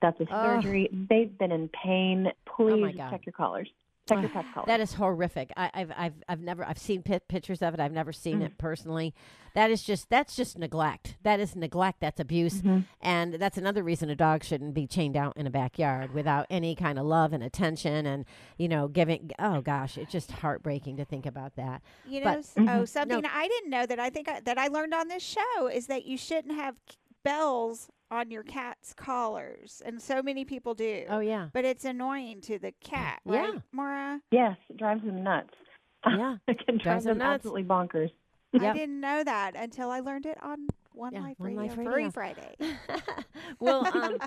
[0.01, 0.89] That's a surgery.
[1.09, 2.27] They've been in pain.
[2.57, 3.69] Please Oh, check your collars.
[4.07, 4.67] Check your pet's collars.
[4.67, 5.51] That is horrific.
[5.55, 7.79] I, I've I've I've never I've seen pi pictures of it.
[7.79, 8.45] I've never seen Mm.
[8.47, 9.13] it personally.
[9.55, 11.15] That is just that's just neglect.
[11.23, 12.01] That is neglect.
[12.01, 12.79] That's abuse, Mm-hmm.
[13.01, 16.75] and that's another reason a dog shouldn't be chained out in a backyard without any
[16.75, 18.25] kind of love and attention, and
[18.57, 19.31] you know giving.
[19.39, 21.81] Oh gosh, it's just heartbreaking to think about that.
[22.05, 22.69] You know, But- s- Mm-hmm.
[22.69, 25.67] oh, something I didn't know that I think I, that I learned on this show
[25.67, 26.75] is that you shouldn't have
[27.23, 31.05] bells on your cat's collars, and so many people do.
[31.09, 33.41] Oh yeah, But it's annoying to the cat, Yeah.
[33.51, 34.21] right, Maura?
[34.31, 35.53] yes, it drives them nuts.
[36.05, 36.37] yeah.
[36.47, 37.35] it can drive Drives them them nuts.
[37.45, 38.11] absolutely bonkers.
[38.53, 38.75] I Yep.
[38.75, 41.85] didn't know that until I learned it on One Yeah, Life One Radio, Life Furry
[41.87, 42.11] Radio.
[42.11, 42.55] Friday.
[43.59, 44.17] well, um,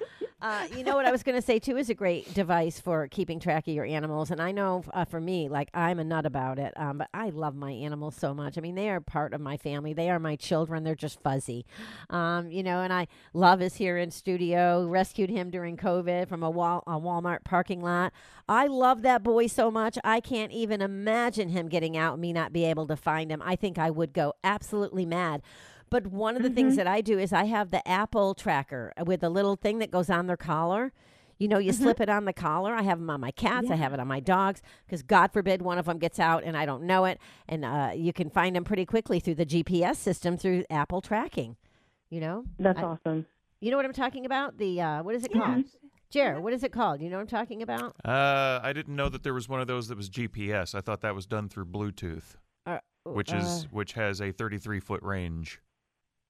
[0.42, 3.08] uh, you know what I was going to say too is a great device for
[3.08, 4.30] keeping track of your animals.
[4.30, 7.30] And I know uh, for me, like I'm a nut about it, um, but I
[7.30, 8.58] love my animals so much.
[8.58, 9.92] I mean, they are part of my family.
[9.92, 10.84] They are my children.
[10.84, 11.64] They're just fuzzy,
[12.10, 12.82] um, you know.
[12.82, 14.86] And I love is here in studio.
[14.86, 18.12] Rescued him during COVID from a, wall, a Walmart parking lot.
[18.48, 19.98] I love that boy so much.
[20.04, 23.42] I can't even imagine him getting out and me not be able to find him.
[23.42, 25.42] I think I would go absolutely mad.
[25.90, 29.22] But one of the things that I do is I have the Apple tracker with
[29.22, 30.92] a little thing that goes on their collar.
[31.38, 32.74] You know, you slip it on the collar.
[32.74, 33.70] I have them on my cats.
[33.70, 36.56] I have it on my dogs because God forbid one of them gets out and
[36.56, 37.18] I don't know it.
[37.48, 41.56] And uh, you can find them pretty quickly through the GPS system through Apple tracking.
[42.10, 43.26] You know, That's I- awesome.
[43.60, 44.58] you know what I'm talking about?
[44.58, 45.64] The uh, what is it called?
[46.08, 47.00] Jer, what is it called?
[47.02, 47.96] You know what I'm talking about?
[48.04, 50.74] Uh, I didn't know that there was one of those that was GPS.
[50.74, 54.80] I thought that was done through Bluetooth, Uh, which uh, is which has a 33
[54.80, 55.60] foot range.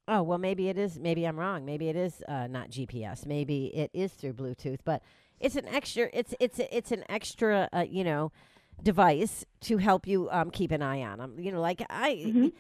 [0.09, 0.99] Oh well, maybe it is.
[0.99, 1.65] Maybe I'm wrong.
[1.65, 3.27] Maybe it is uh, not GPS.
[3.27, 4.79] Maybe it is through Bluetooth.
[4.85, 5.03] But
[5.41, 6.09] it's an extra.
[6.13, 7.69] It's it's it's an extra.
[7.73, 8.31] Uh, you know,
[8.83, 11.37] device to help you um, keep an eye on them.
[11.39, 12.53] You know, like I,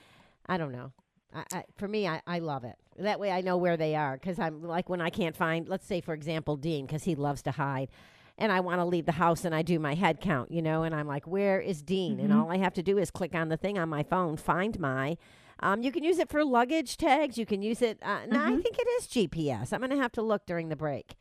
[0.47, 0.93] I don't know.
[1.35, 2.77] I, I, for me, I, I love it.
[2.99, 5.69] That way, I know where they are because I'm like when I can't find.
[5.69, 7.89] Let's say, for example, Dean, because he loves to hide.
[8.39, 10.83] And I want to leave the house and I do my head count, you know,
[10.83, 12.21] and I'm like, where is Dean?
[12.21, 14.79] And all I have to do is click on the thing on my phone, find
[14.79, 15.17] my.
[15.61, 17.39] Um, you can use it for luggage tags.
[17.39, 17.99] You can use it.
[18.03, 19.73] Uh, No, I think it is GPS.
[19.73, 21.15] I'm going to have to look during the break.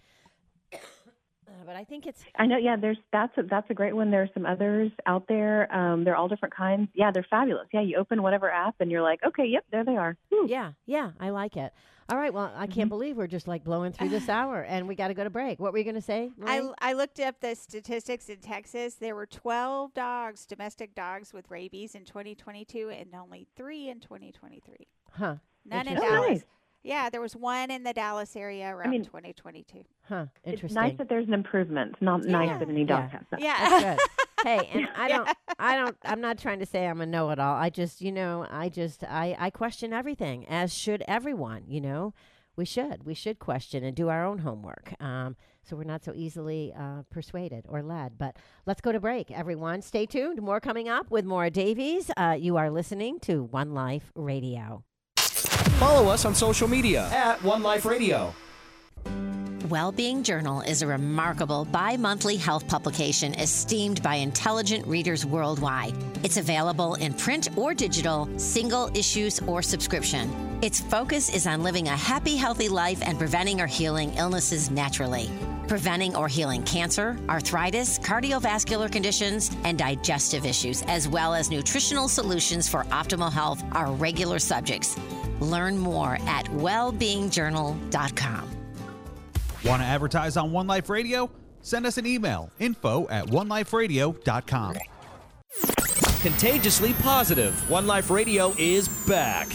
[1.55, 2.57] Uh, but I think it's I know.
[2.57, 4.11] Yeah, there's that's a, that's a great one.
[4.11, 5.73] There's some others out there.
[5.73, 6.89] Um, they're all different kinds.
[6.93, 7.67] Yeah, they're fabulous.
[7.73, 10.17] Yeah, you open whatever app and you're like, okay, yep, there they are.
[10.29, 10.47] Whew.
[10.49, 11.11] yeah, yeah.
[11.19, 11.73] I like it.
[12.07, 12.31] All right.
[12.31, 15.15] Well, I can't believe we're just like blowing through this hour, and we got to
[15.15, 15.59] go to break.
[15.59, 16.29] What were you going to say?
[16.45, 16.73] I, Marie?
[16.79, 18.95] I looked up the statistics in Texas.
[18.95, 24.87] There were 12 dogs, domestic dogs with rabies in 2022 and only three in 2023.
[25.13, 25.35] huh?
[25.65, 26.13] None in Interesting.
[26.15, 26.29] Dallas.
[26.29, 26.43] Nice.
[26.85, 29.83] Yeah, there was one in the Dallas area around mean- 2022.
[30.03, 30.27] Huh?
[30.43, 30.75] It's Interesting.
[30.81, 31.93] nice that there's an improvement.
[31.93, 33.17] It's not nice that any dog Yeah.
[33.17, 33.41] has that.
[33.41, 33.57] Yeah.
[33.69, 34.09] That's good.
[34.45, 37.55] hey, and I don't, I don't, I'm not trying to say I'm a know-it-all.
[37.55, 41.63] I just, you know, I just, I, I question everything, as should everyone.
[41.67, 42.13] You know,
[42.55, 44.93] we should, we should question and do our own homework.
[45.01, 48.19] Um, so we're not so easily uh, persuaded or led.
[48.19, 48.35] But
[48.67, 49.81] let's go to break, everyone.
[49.81, 50.39] Stay tuned.
[50.39, 52.11] More coming up with Maura Davies.
[52.15, 54.83] Uh, you are listening to One Life Radio.
[55.79, 58.33] Follow us on social media at One Life Radio.
[59.67, 65.93] Wellbeing Journal is a remarkable bi monthly health publication esteemed by intelligent readers worldwide.
[66.23, 70.31] It's available in print or digital, single issues or subscription.
[70.61, 75.29] Its focus is on living a happy, healthy life and preventing or healing illnesses naturally.
[75.67, 82.69] preventing or healing cancer, arthritis, cardiovascular conditions, and digestive issues, as well as nutritional solutions
[82.69, 84.95] for optimal health, are regular subjects.
[85.41, 88.55] Learn more at wellbeingjournal.com.
[89.65, 91.29] Want to advertise on One Life Radio?
[91.61, 94.75] Send us an email info at oneliferadio.com.
[96.21, 97.69] Contagiously positive.
[97.69, 99.47] One Life Radio is back.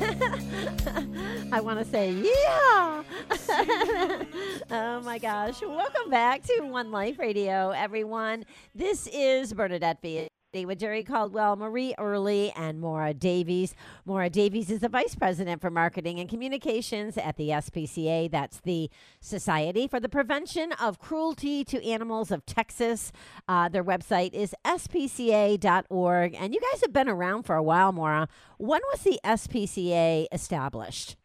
[1.52, 3.02] I want to say, yeah.
[4.70, 5.60] oh my gosh.
[5.62, 8.44] Welcome back to One Life Radio, everyone.
[8.74, 13.72] This is Bernadette B with Jerry Caldwell, Marie Early, and Maura Davies.
[14.04, 18.28] Maura Davies is the Vice President for Marketing and Communications at the SPCA.
[18.28, 23.12] That's the Society for the Prevention of Cruelty to Animals of Texas.
[23.46, 26.34] Uh, their website is spca.org.
[26.34, 28.26] And you guys have been around for a while, Maura.
[28.58, 31.16] When was the SPCA established?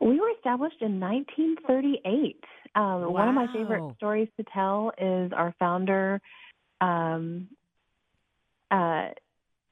[0.00, 2.44] We were established in 1938.
[2.76, 6.20] Um, One of my favorite stories to tell is our founder,
[6.80, 7.48] um,
[8.70, 9.08] uh,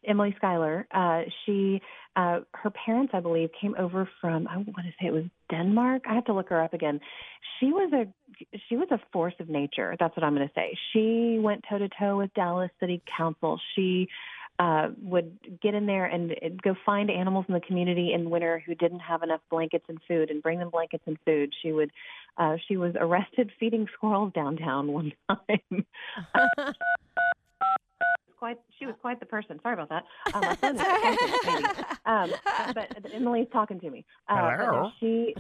[0.07, 0.87] Emily Schuyler.
[0.93, 1.81] Uh, she,
[2.17, 6.03] uh, her parents, I believe, came over from I want to say it was Denmark.
[6.09, 7.01] I have to look her up again.
[7.59, 8.07] She was a
[8.69, 9.97] she was a force of nature.
[9.99, 10.77] That's what I'm going to say.
[10.93, 13.61] She went toe to toe with Dallas City Council.
[13.75, 14.09] She
[14.59, 18.75] uh, would get in there and go find animals in the community in winter who
[18.75, 21.53] didn't have enough blankets and food, and bring them blankets and food.
[21.63, 21.91] She would.
[22.37, 25.87] Uh, she was arrested feeding squirrels downtown one time.
[28.39, 29.59] quite she was quite the person.
[29.63, 30.05] Sorry about that.
[30.35, 32.31] Um, my phone is um,
[32.75, 34.05] but Emily's talking to me.
[34.29, 34.91] Uh, Hello?
[35.01, 35.35] she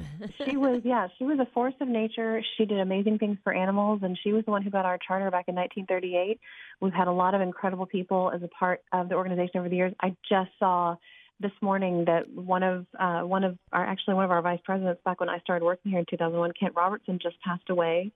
[0.44, 2.42] she was yeah she was a force of nature.
[2.56, 5.30] She did amazing things for animals, and she was the one who got our charter
[5.30, 6.40] back in 1938.
[6.80, 9.76] We've had a lot of incredible people as a part of the organization over the
[9.76, 9.94] years.
[10.00, 10.96] I just saw
[11.40, 15.00] this morning that one of uh, one of our actually one of our vice presidents
[15.04, 18.12] back when I started working here in 2001, Kent Robertson, just passed away.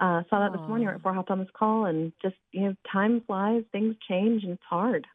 [0.00, 2.62] Uh, saw that this morning right before I hopped on this call, and just you
[2.62, 5.06] know, time flies, things change, and it's hard.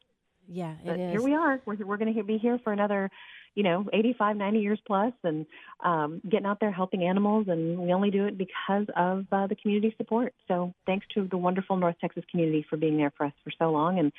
[0.48, 1.10] Yeah, it But is.
[1.10, 1.60] here we are.
[1.66, 3.10] We're we're going to be here for another,
[3.56, 5.44] you know, 85, 90 years plus, and
[5.84, 9.56] um, getting out there helping animals, and we only do it because of uh, the
[9.56, 10.34] community support.
[10.46, 13.72] So thanks to the wonderful North Texas community for being there for us for so
[13.72, 14.12] long and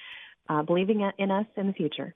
[0.49, 2.13] uh, believing in us in the future.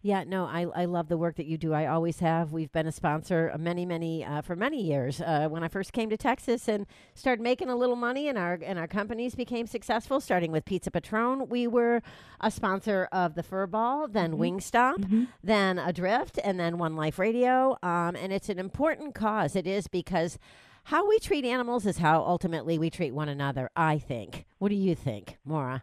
[0.00, 1.72] Yeah, no, I, I love the work that you do.
[1.72, 2.52] I always have.
[2.52, 5.20] We've been a sponsor uh, many, many uh, for many years.
[5.20, 8.60] Uh, when I first came to Texas and started making a little money, and our
[8.64, 12.00] and our companies became successful, starting with Pizza Patron, we were
[12.40, 17.76] a sponsor of the Furball, then Wingstop, then Adrift, and then One Life Radio.
[17.82, 19.56] Um, and it's an important cause.
[19.56, 20.38] It is because
[20.84, 23.68] how we treat animals is how ultimately we treat one another.
[23.74, 24.46] I think.
[24.58, 25.82] What do you think, Maura?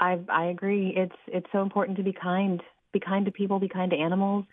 [0.00, 0.94] I I agree.
[0.96, 2.60] It's it's so important to be kind.
[2.92, 3.58] Be kind to people.
[3.58, 4.44] Be kind to animals,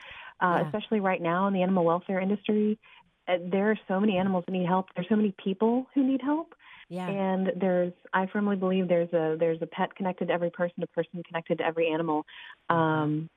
[0.42, 0.66] uh, Yeah.
[0.66, 2.78] especially right now in the animal welfare industry.
[3.28, 4.88] Uh, there are so many animals that need help.
[4.96, 6.54] There's so many people who need help.
[6.90, 7.10] Yeah.
[7.10, 10.88] And there's, I firmly believe there's a there's a pet connected to every person, a
[10.88, 12.26] person connected to every animal,
[12.70, 13.28] um,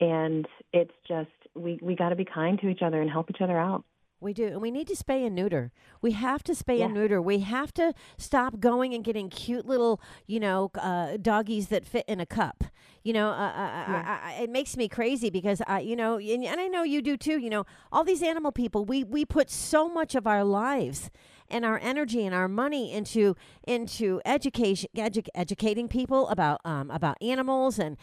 [0.00, 3.40] and it's just we we got to be kind to each other and help each
[3.40, 3.84] other out.
[4.20, 4.46] We do.
[4.48, 5.70] And we need to spay and neuter.
[6.02, 7.22] We have to spay and neuter.
[7.22, 12.04] We have to stop going and getting cute little, you know, uh, doggies that fit
[12.08, 12.64] in a cup.
[13.04, 16.44] You know, uh, I, I, I, it makes me crazy because I, you know, and,
[16.44, 17.38] and I know you do too.
[17.38, 21.10] You know, all these animal people, we we put so much of our lives
[21.48, 27.16] and our energy and our money into into education, edu- educating people about um, about
[27.22, 27.96] animals and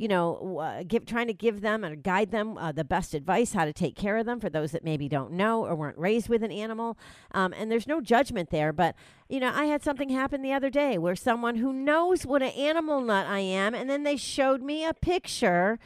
[0.00, 3.52] you know, uh, give, trying to give them and guide them uh, the best advice
[3.52, 6.26] how to take care of them for those that maybe don't know or weren't raised
[6.26, 6.96] with an animal.
[7.32, 8.72] Um, and there's no judgment there.
[8.72, 8.94] But,
[9.28, 12.48] you know, I had something happen the other day where someone who knows what an
[12.52, 15.78] animal nut I am, and then they showed me a picture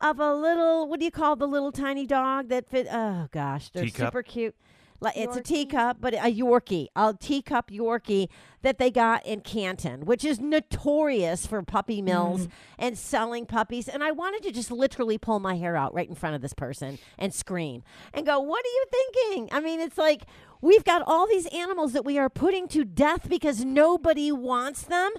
[0.00, 2.88] of a little, what do you call the little tiny dog that fit?
[2.90, 4.08] Oh, gosh, they're Teacup?
[4.08, 4.56] super cute.
[5.02, 8.28] Like it's a teacup, but a Yorkie, a teacup Yorkie
[8.62, 12.52] that they got in Canton, which is notorious for puppy mills mm-hmm.
[12.78, 13.88] and selling puppies.
[13.88, 16.54] And I wanted to just literally pull my hair out right in front of this
[16.54, 17.82] person and scream
[18.14, 20.22] and go, "What are you thinking?" I mean, it's like
[20.60, 25.10] we've got all these animals that we are putting to death because nobody wants them.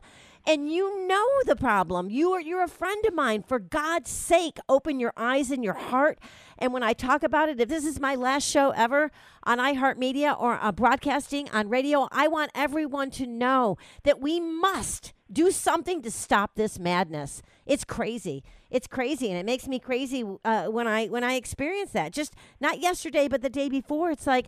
[0.46, 2.10] And you know the problem.
[2.10, 3.44] You are you're a friend of mine.
[3.44, 6.20] For God's sake, open your eyes and your heart.
[6.58, 9.10] And when I talk about it, if this is my last show ever
[9.44, 15.14] on iHeartMedia or uh, broadcasting on radio, I want everyone to know that we must
[15.32, 17.42] do something to stop this madness.
[17.66, 18.44] It's crazy.
[18.70, 22.12] It's crazy, and it makes me crazy uh, when I when I experience that.
[22.12, 24.12] Just not yesterday, but the day before.
[24.12, 24.48] It's like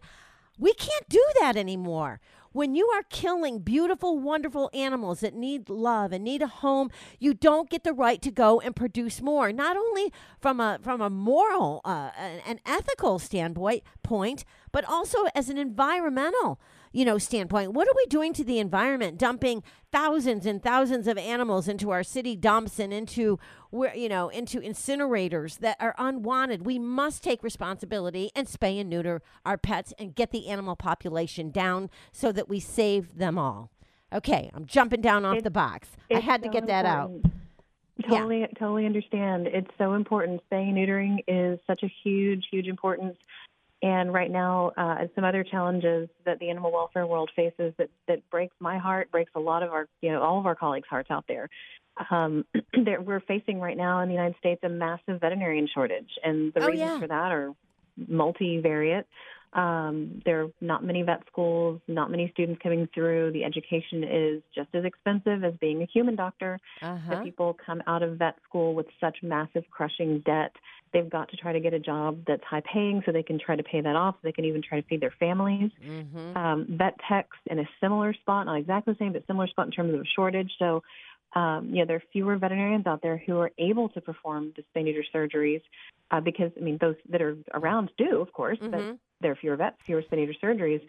[0.58, 2.20] we can't do that anymore.
[2.56, 6.90] When you are killing beautiful, wonderful animals that need love and need a home,
[7.20, 9.52] you don't get the right to go and produce more.
[9.52, 15.50] Not only from a from a moral uh, an, ethical standpoint, point, but also as
[15.50, 16.58] an environmental
[16.96, 21.18] you know standpoint what are we doing to the environment dumping thousands and thousands of
[21.18, 23.38] animals into our city dumps and into
[23.70, 28.90] where you know into incinerators that are unwanted we must take responsibility and spay and
[28.90, 33.70] neuter our pets and get the animal population down so that we save them all
[34.14, 37.10] okay i'm jumping down off It's- the box i had to so get that out
[37.10, 37.34] important.
[38.10, 39.48] Totally, totally understand.
[39.48, 40.42] It's so important.
[40.48, 43.18] Spaying neutering is such a huge, huge importance.
[43.82, 48.28] And right now, uh, some other challenges that the animal welfare world faces that that
[48.30, 51.12] breaks my heart, breaks a lot of our, you know, all of our colleagues' hearts
[51.12, 51.50] out there.
[52.10, 52.46] Um,
[52.86, 56.62] that we're facing right now in the United States a massive veterinarian shortage, and the
[56.62, 57.00] Oh, reasons yeah.
[57.00, 57.54] for that are
[58.10, 59.06] multivariate.
[59.56, 63.32] Um, there are not many vet schools, not many students coming through.
[63.32, 66.60] The education is just as expensive as being a human doctor.
[66.82, 70.52] The uh-huh people come out of vet school with such massive crushing debt.
[70.94, 73.56] They've got to try to get a job that's high paying so they can try
[73.56, 74.16] to pay that off.
[74.22, 75.72] They can even try to feed their families.
[75.84, 76.38] mm-hmm.
[76.38, 79.72] Um, vet techs in a similar spot, not exactly the same, but similar spot in
[79.72, 80.52] terms of a shortage.
[80.60, 80.84] So,
[81.36, 84.64] um, you know, there are fewer veterinarians out there who are able to perform the
[84.64, 85.62] spay neuter surgeries
[86.12, 89.00] uh, because, I mean, those that are around do, of course, but Mhm.
[89.22, 90.82] there are fewer vets, fewer spay neuter surgeries.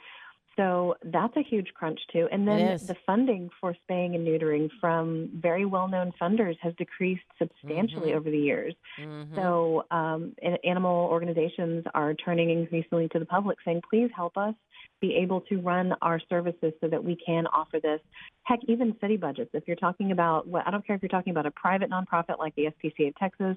[0.56, 2.28] So that's a huge crunch too.
[2.32, 8.12] And then the funding for spaying and neutering from very well-known funders has decreased substantially
[8.12, 8.14] Mhm.
[8.14, 8.74] over the years.
[8.98, 9.56] Mhm.
[9.60, 10.34] So um,
[10.64, 14.54] animal organizations are turning increasingly to the public, saying, "Please help us
[15.00, 18.00] be able to run our services so that we can offer this."
[18.44, 19.50] Heck, even city budgets.
[19.54, 22.38] If you're talking about, what I don't care if you're talking about a private nonprofit
[22.38, 23.56] like the SPCA of Texas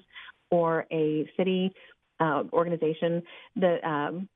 [0.50, 1.72] or a city
[2.18, 3.22] uh, organization,
[3.56, 4.28] the um,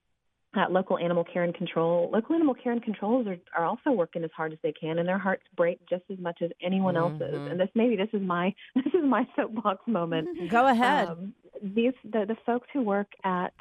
[0.57, 2.11] uh, local animal care and control.
[2.13, 5.09] Local animal care and controls are, are also working as hard as they can, and
[5.09, 7.35] their hearts break just as much as anyone else's.
[7.35, 7.51] Mhm.
[7.51, 10.29] And this maybe this is my this is my soapbox moment.
[10.51, 13.53] go ahead Um, these the the folks who work at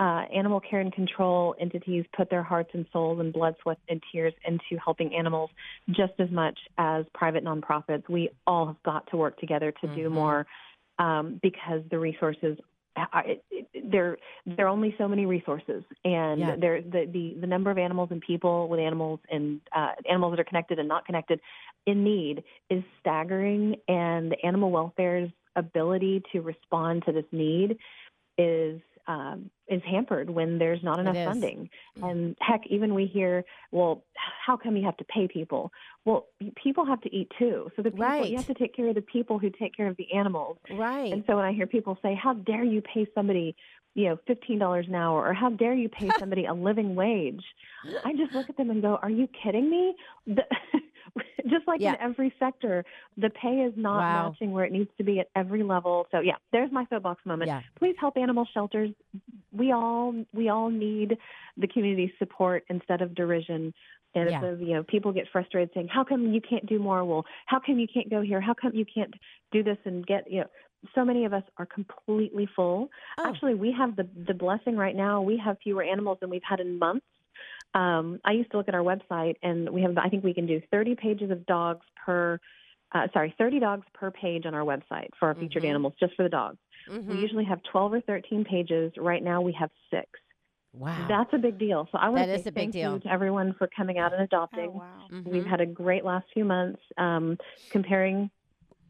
[0.00, 4.00] uh, animal care and control entities put their hearts and souls and blood, sweat, and
[4.12, 5.50] tears into helping animals
[5.90, 8.08] just as much as private nonprofits.
[8.08, 10.12] We all have got to work together to do Mhm.
[10.12, 10.46] more
[10.98, 12.58] um, because the resources.
[13.12, 16.56] Are, it, it, there, there are only so many resources, and Yeah.
[16.56, 20.40] there the, the the number of animals and people with animals and uh, animals that
[20.40, 21.40] are connected and not connected
[21.86, 27.78] in need is staggering, and the animal welfare's ability to respond to this need
[28.36, 31.68] is um, is hampered when there's not enough funding.
[32.02, 33.42] And heck, even we hear,
[33.72, 34.04] well,
[34.46, 35.72] how come you have to pay people?
[36.04, 36.26] Well,
[36.62, 37.70] people have to eat too.
[37.74, 38.30] So the people Right.
[38.30, 40.58] you have to take care of the people who take care of the animals.
[40.70, 43.56] right And so when I hear people say, "How dare you pay somebody,
[43.94, 47.44] you know, fifteen dollars an hour," or "How dare you pay somebody a living wage,"
[48.04, 49.94] I just look at them and go, "Are you kidding me?"
[50.26, 50.44] The,
[51.48, 51.94] just like Yeah.
[51.94, 52.84] in every sector,
[53.16, 54.28] the pay is not Wow.
[54.30, 56.06] matching where it needs to be at every level.
[56.10, 57.48] So yeah, there's my soapbox moment.
[57.48, 57.62] Yeah.
[57.76, 58.90] Please help animal shelters.
[59.52, 61.18] We all we all need
[61.56, 63.74] the community support instead of derision.
[64.14, 64.40] And Yeah.
[64.40, 67.60] so, you know, people get frustrated saying, "How come you can't do more?" Well, how
[67.60, 68.40] come you can't go here?
[68.40, 69.12] How come you can't
[69.52, 70.46] do this and get you know?
[70.94, 72.88] So many of us are completely full.
[73.18, 73.26] Oh.
[73.28, 75.20] Actually, we have the the blessing right now.
[75.20, 77.04] We have fewer animals than we've had in months.
[77.74, 80.46] Um, I used to look at our website, and we have I think we can
[80.46, 82.38] do 30 pages of dogs per.
[82.94, 85.68] Uh, sorry, 30 dogs per page on our website for our featured Mhm.
[85.68, 86.56] animals, just for the dogs.
[86.88, 87.04] Mhm.
[87.06, 88.96] We usually have 12 or 13 pages.
[88.96, 90.08] Right now, we have six.
[90.72, 91.86] wow That's a big deal.
[91.92, 92.92] So I want That to say a big thank deal.
[92.94, 94.70] you to everyone for coming out and adopting.
[94.70, 95.08] Oh, wow.
[95.26, 95.46] We've Mhm.
[95.46, 97.36] had a great last few months um,
[97.70, 98.30] comparing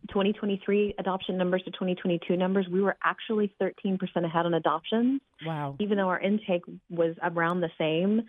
[0.08, 2.68] 2023 adoption numbers to 2022 numbers.
[2.68, 7.70] We were actually 13% ahead on adoptions, wow even though our intake was around the
[7.78, 8.28] same.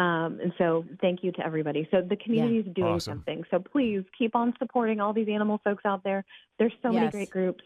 [0.00, 1.86] Um, and so, thank you to everybody.
[1.90, 3.18] So, the community is doing Awesome.
[3.18, 3.44] something.
[3.50, 6.24] So, please keep on supporting all these animal folks out there.
[6.58, 7.64] There's so many great groups.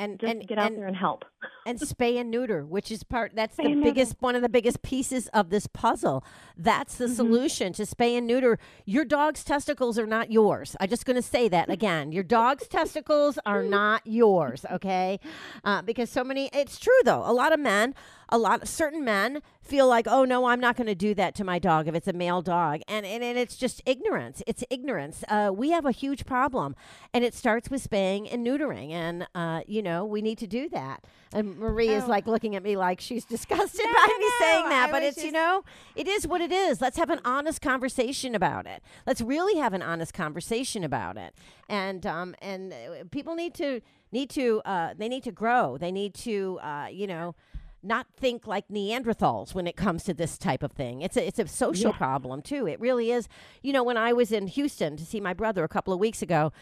[0.00, 1.24] and Just and get out and, there and help.
[1.66, 3.90] and spay and neuter, which is part that's Spay the and neuter.
[3.92, 6.24] biggest one of the biggest pieces of this puzzle.
[6.56, 7.02] That's Mm-hmm.
[7.04, 8.58] the solution to spay and neuter.
[8.86, 10.74] Your dog's testicles are not yours.
[10.80, 12.12] I'm just going to say that again.
[12.12, 15.18] Your dog's testicles are not yours, okay?
[15.64, 17.22] Uh, because so many, it's true though.
[17.24, 17.94] A lot of men,
[18.30, 21.34] a lot of certain men feel like, oh no, I'm not going to do that
[21.36, 24.42] to my dog if it's a male dog, and and, and it's just ignorance.
[24.46, 25.24] It's ignorance.
[25.28, 26.74] Uh, we have a huge problem,
[27.12, 30.68] and it starts with spaying and neutering, and uh, you know we need to do
[30.70, 31.04] that.
[31.32, 32.08] And Marie is Oh.
[32.08, 35.02] like looking at me like she's disgusted No, by me no, saying that, I but
[35.02, 35.64] it's you know
[35.94, 36.80] it is what it is.
[36.80, 38.82] Let's have an honest conversation about it.
[39.06, 41.34] Let's really have an honest conversation about it,
[41.68, 43.80] and um and uh, people need to
[44.12, 45.76] need to uh they need to grow.
[45.76, 47.34] They need to uh you know
[47.82, 51.00] not think like Neanderthals when it comes to this type of thing.
[51.02, 51.96] It's a it's a social Yeah.
[51.98, 52.66] problem too.
[52.66, 53.28] It really is.
[53.62, 56.20] You know, when I was in Houston to see my brother a couple of weeks
[56.22, 56.52] ago,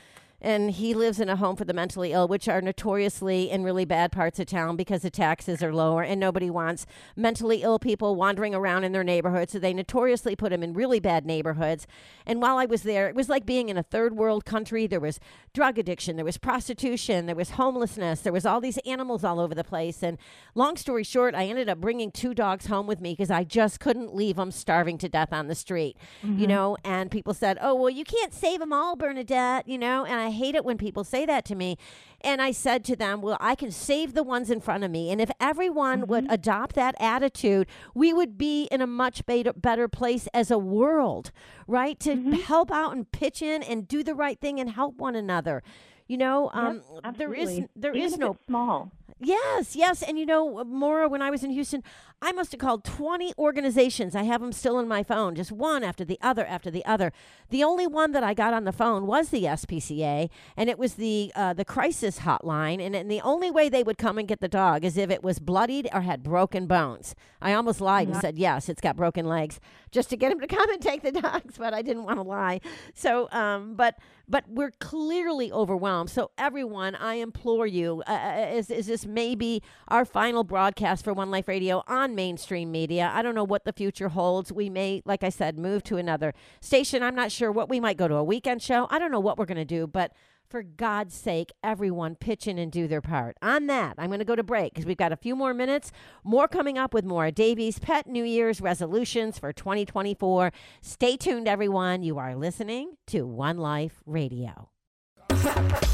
[0.41, 3.84] and he lives in a home for the mentally ill, which are notoriously in really
[3.84, 8.14] bad parts of town because the taxes are lower and nobody wants mentally ill people
[8.14, 9.51] wandering around in their neighborhood.
[9.51, 11.87] So they notoriously put them in really bad neighborhoods.
[12.26, 14.87] And while I was there, it was like being in a third world country.
[14.87, 15.20] There was
[15.55, 19.55] drug addiction, there was prostitution, there was homelessness, there was all these animals all over
[19.55, 20.03] the place.
[20.03, 20.18] And
[20.55, 23.80] long story short, I ended up bringing two dogs home with me because I just
[23.80, 26.45] couldn't leave them starving to death on the street, you mm-hmm.
[26.45, 26.76] know.
[26.84, 30.05] And people said, "Oh, well, you can't save them all, Bernadette," you know.
[30.05, 31.77] And I hate it when people say that to me.
[32.20, 35.11] And I said to them, "Well, I can save the ones in front of me,
[35.11, 39.89] and if everyone would adopt that attitude, we would be in a much better, better
[39.89, 41.31] place as a world,
[41.66, 41.99] right?
[42.01, 45.62] To help out and pitch in and do the right thing and help one another."
[46.09, 46.83] You know, um,
[47.16, 48.93] there is there Even is no small.
[49.18, 50.03] Yes, yes.
[50.03, 51.83] And you know, Maura, when I was in Houston,
[52.23, 54.17] I must have called 20 organizations.
[54.17, 57.12] I have them still in my phone, just one after the other after the other.
[57.51, 60.95] The only one that I got on the phone was the SPCA, and it was
[60.95, 62.81] the uh, the crisis hotline.
[62.81, 65.23] And, and the only way they would come and get the dog is if it
[65.23, 67.14] was bloodied or had broken bones.
[67.43, 69.61] I almost lied and said, yes, it's got broken legs,
[69.91, 72.23] just to get him to come and take the dogs, but I didn't want to
[72.23, 72.61] lie.
[72.95, 73.99] So, um, but
[74.29, 76.11] but we're clearly overwhelmed.
[76.11, 81.12] So everyone, I implore you, uh, uh, is is this maybe our final broadcast for
[81.12, 83.11] One Life Radio on mainstream media?
[83.12, 84.52] I don't know what the future holds.
[84.52, 87.02] We may, like I said, move to another station.
[87.02, 88.86] I'm not sure what we might go to a weekend show.
[88.90, 90.12] I don't know what we're going to do, but.
[90.48, 93.36] For God's sake, everyone pitch in and do their part.
[93.42, 95.90] On that, I'm going to go to break because we've got a few more minutes.
[96.22, 100.52] More coming up with Maura Davies' pet New Year's resolutions for 2024.
[100.80, 102.04] Stay tuned, everyone.
[102.04, 104.70] You are listening to One Life Radio.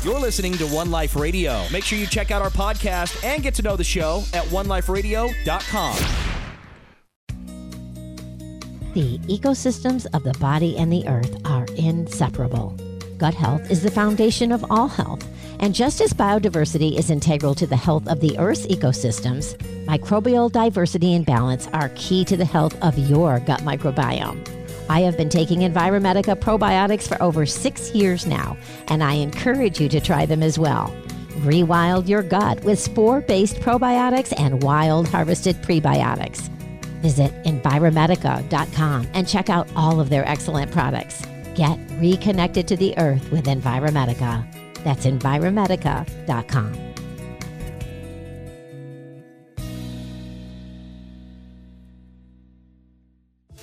[0.03, 1.65] You're listening to One Life Radio.
[1.71, 5.97] Make sure you check out our podcast and get to know the show at oneliferadio.com.
[8.95, 12.77] The ecosystems of the body and the earth are inseparable.
[13.17, 15.25] Gut health is the foundation of all health.
[15.61, 19.57] And just as biodiversity is integral to the health of the Earth's ecosystems,
[19.87, 24.62] microbial diversity and balance are key to the health of your gut microbiome.
[24.89, 28.57] I have been taking Enviromedica probiotics for over six years now,
[28.89, 30.95] and I encourage you to try them as well.
[31.41, 36.49] Rewild your gut with spore based probiotics and wild harvested prebiotics.
[37.01, 41.23] Visit Enviromedica.com and check out all of their excellent products.
[41.55, 44.47] Get reconnected to the earth with Enviromedica.
[44.85, 46.92] That's Enviromedica.com.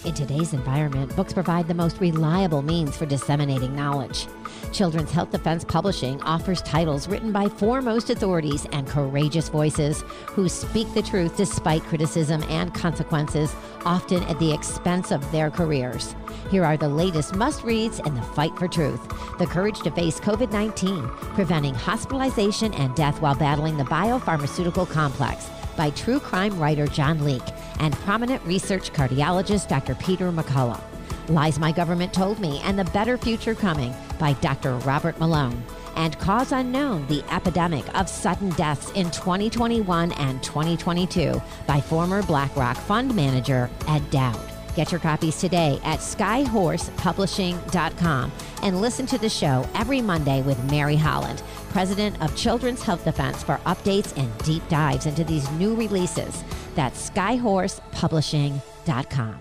[0.06, 4.28] In today's environment, books provide the most reliable means for disseminating knowledge.
[4.72, 10.92] Children's Health Defense Publishing offers titles written by foremost authorities and courageous voices who speak
[10.94, 16.16] the truth despite criticism and consequences, often at the expense of their careers.
[16.50, 19.06] Here are the latest must reads in the fight for truth
[19.38, 25.50] The Courage to Face COVID 19, Preventing Hospitalization and Death While Battling the Biopharmaceutical Complex
[25.80, 27.42] by true crime writer John Leake
[27.80, 29.96] and prominent research cardiologist Dr.
[29.96, 30.82] Peter McCullough.
[31.30, 34.76] Lies My Government Told Me and the Better Future Coming by Dr.
[34.80, 35.64] Robert Malone.
[35.96, 42.76] And Cause Unknown The Epidemic of Sudden Deaths in 2021 and 2022 by former BlackRock
[42.76, 44.49] fund manager Ed Dowd.
[44.76, 48.32] Get your copies today at skyhorsepublishing.com
[48.64, 53.44] and listen to the show every Monday with Mary Holland, president of Children's Health Defense,
[53.44, 56.44] for updates and deep dives into these new releases.
[56.76, 59.40] That's skyhorsepublishing.com.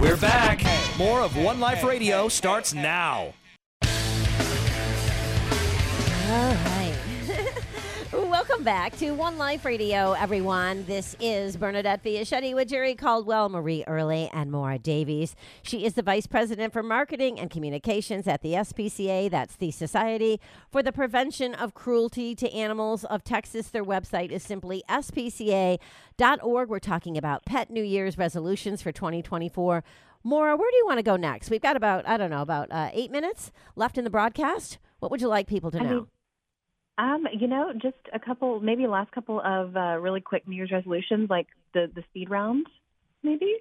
[0.00, 0.64] We're back.
[0.98, 3.32] More of One Life Radio starts now.
[8.14, 10.84] Welcome back to One Life Radio, everyone.
[10.86, 15.34] This is Bernadette Fiaschetti with Jerry Caldwell, Marie Early, and Maura Davies.
[15.64, 19.28] She is the Vice President for Marketing and Communications at the SPCA.
[19.28, 20.40] That's the Society
[20.70, 23.70] for the Prevention of Cruelty to Animals of Texas.
[23.70, 26.68] Their website is simply spca.org.
[26.68, 29.82] We're talking about pet New Year's resolutions for 2024.
[30.22, 31.50] Maura, where do you want to go next?
[31.50, 34.78] We've got about, I don't know, about uh, eight minutes left in the broadcast.
[35.00, 36.06] What would you like people to know?
[36.96, 40.70] Um, you know, just a couple, maybe last couple of uh, really quick New Year's
[40.70, 42.66] resolutions, like the the speed round,
[43.24, 43.52] maybe.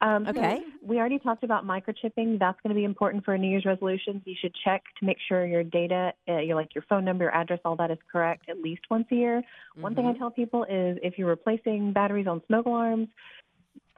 [0.00, 0.62] Um, so Okay.
[0.82, 2.38] we already talked about microchipping.
[2.40, 4.22] That's going to be important for a New Year's resolutions.
[4.24, 7.34] You should check to make sure your data, uh, your like your phone number, your
[7.34, 9.42] address, all that is correct at least once a year.
[9.80, 10.18] One thing I Mhm.
[10.18, 13.08] tell people is if you're replacing batteries on smoke alarms,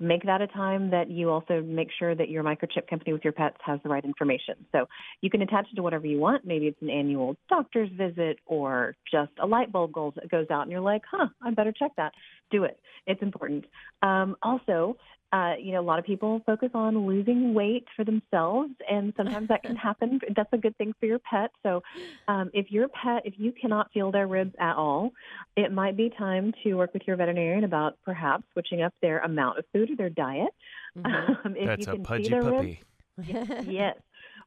[0.03, 3.33] make that a time that you also make sure that your microchip company with your
[3.33, 4.55] pets has the right information.
[4.73, 4.87] So
[5.21, 6.45] you can attach it to whatever you want.
[6.45, 10.71] Maybe it's an annual doctor's visit or just a light bulb goes, goes out and
[10.71, 12.13] you're like, huh, I better check that.
[12.51, 12.79] Do it.
[13.07, 13.65] It's important.
[14.03, 14.97] Um, also,
[15.33, 19.49] uh, you know, a lot of people focus on losing weight for themselves, and sometimes
[19.49, 20.21] that can happen.
[20.37, 21.51] That's a good thing for your pet.
[21.63, 21.83] So,
[22.29, 25.11] um, if your pet, if you cannot feel their ribs at all,
[25.57, 29.59] it might be time to work with your veterinarian about perhaps switching up their amount
[29.59, 30.51] of food or their diet.
[30.97, 31.05] Mhm.
[31.45, 32.83] Um, if That's you a can see pudgy their puppy.
[33.19, 33.97] ribs, yes,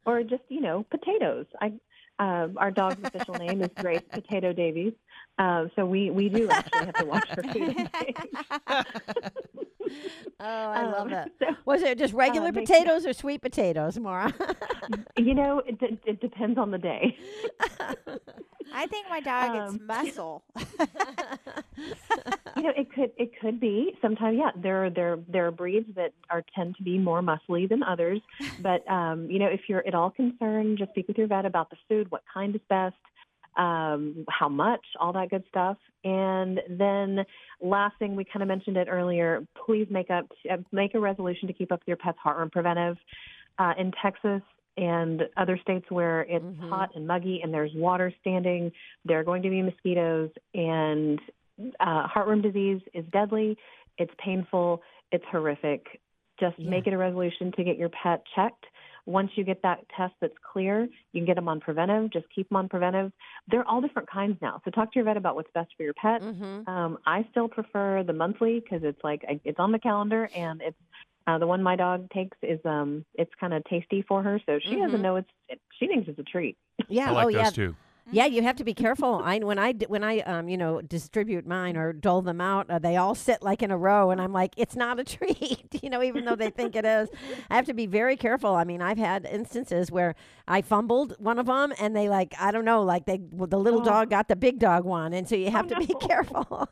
[0.05, 1.45] or just you know potatoes.
[1.61, 1.73] I
[2.19, 4.93] uh, our dog's official name is Grace Potato Davies,
[5.37, 7.89] uh, so we we do actually have to watch her food.
[10.39, 11.31] Oh, I love Um, it.
[11.39, 14.33] so, Was it just regular make- potatoes or sweet potatoes, Maura?
[15.17, 17.15] you know, it, d- it depends on the day.
[18.73, 20.43] I think my dog Um, is muscle.
[22.57, 24.37] you know, it could it could be sometimes.
[24.37, 27.83] Yeah, there are there there are breeds that are tend to be more muscly than
[27.83, 28.19] others.
[28.61, 31.69] But um, you know, if you're at all concerned, just speak with your vet about
[31.69, 32.95] the food, what kind is best,
[33.57, 35.77] um, how much, all that good stuff.
[36.03, 37.25] And then
[37.61, 39.45] last thing, we kind of mentioned it earlier.
[39.65, 42.97] Please make up uh, make a resolution to keep up with your pet's heartworm preventive.
[43.57, 44.41] Uh, in Texas
[44.77, 46.69] and other states where it's Mhm.
[46.69, 48.71] hot and muggy and there's water standing,
[49.05, 51.21] there are going to be mosquitoes and
[51.79, 53.57] uh, heartworm disease is deadly.
[53.97, 54.83] It's painful.
[55.13, 56.01] It's horrific.
[56.37, 56.69] Just Yeah.
[56.69, 58.65] make it a resolution to get your pet checked.
[59.05, 60.83] Once you get that test that's clear,
[61.13, 62.11] you can get them on preventive.
[62.11, 63.11] Just keep them on preventive.
[63.47, 64.61] They're all different kinds now.
[64.65, 66.21] So talk to your vet about what's best for your pet.
[66.21, 66.69] mm-hmm.
[66.69, 70.77] Um, I still prefer the monthly because it's like it's on the calendar and it's
[71.27, 74.59] uh, the one my dog takes is um it's kind of tasty for her, so
[74.59, 74.85] she Mhm.
[74.85, 76.57] doesn't know it's it, she thinks it's a treat.
[76.87, 77.09] Yeah.
[77.09, 77.49] I like oh, those yeah.
[77.49, 77.75] too.
[78.11, 79.15] Yeah, you have to be careful.
[79.23, 82.77] I when I when I um you know distribute mine or dole them out, uh,
[82.77, 85.89] they all sit like in a row, and I'm like, it's not a treat, you
[85.89, 87.09] know, even though they think it is.
[87.49, 88.53] I have to be very careful.
[88.55, 90.13] I mean, I've had instances where
[90.47, 93.57] I fumbled one of them, and they like I don't know, like they well, the
[93.59, 93.83] little Oh.
[93.85, 95.99] dog got the big dog one, and so you have Oh, to be no.
[96.07, 96.69] careful.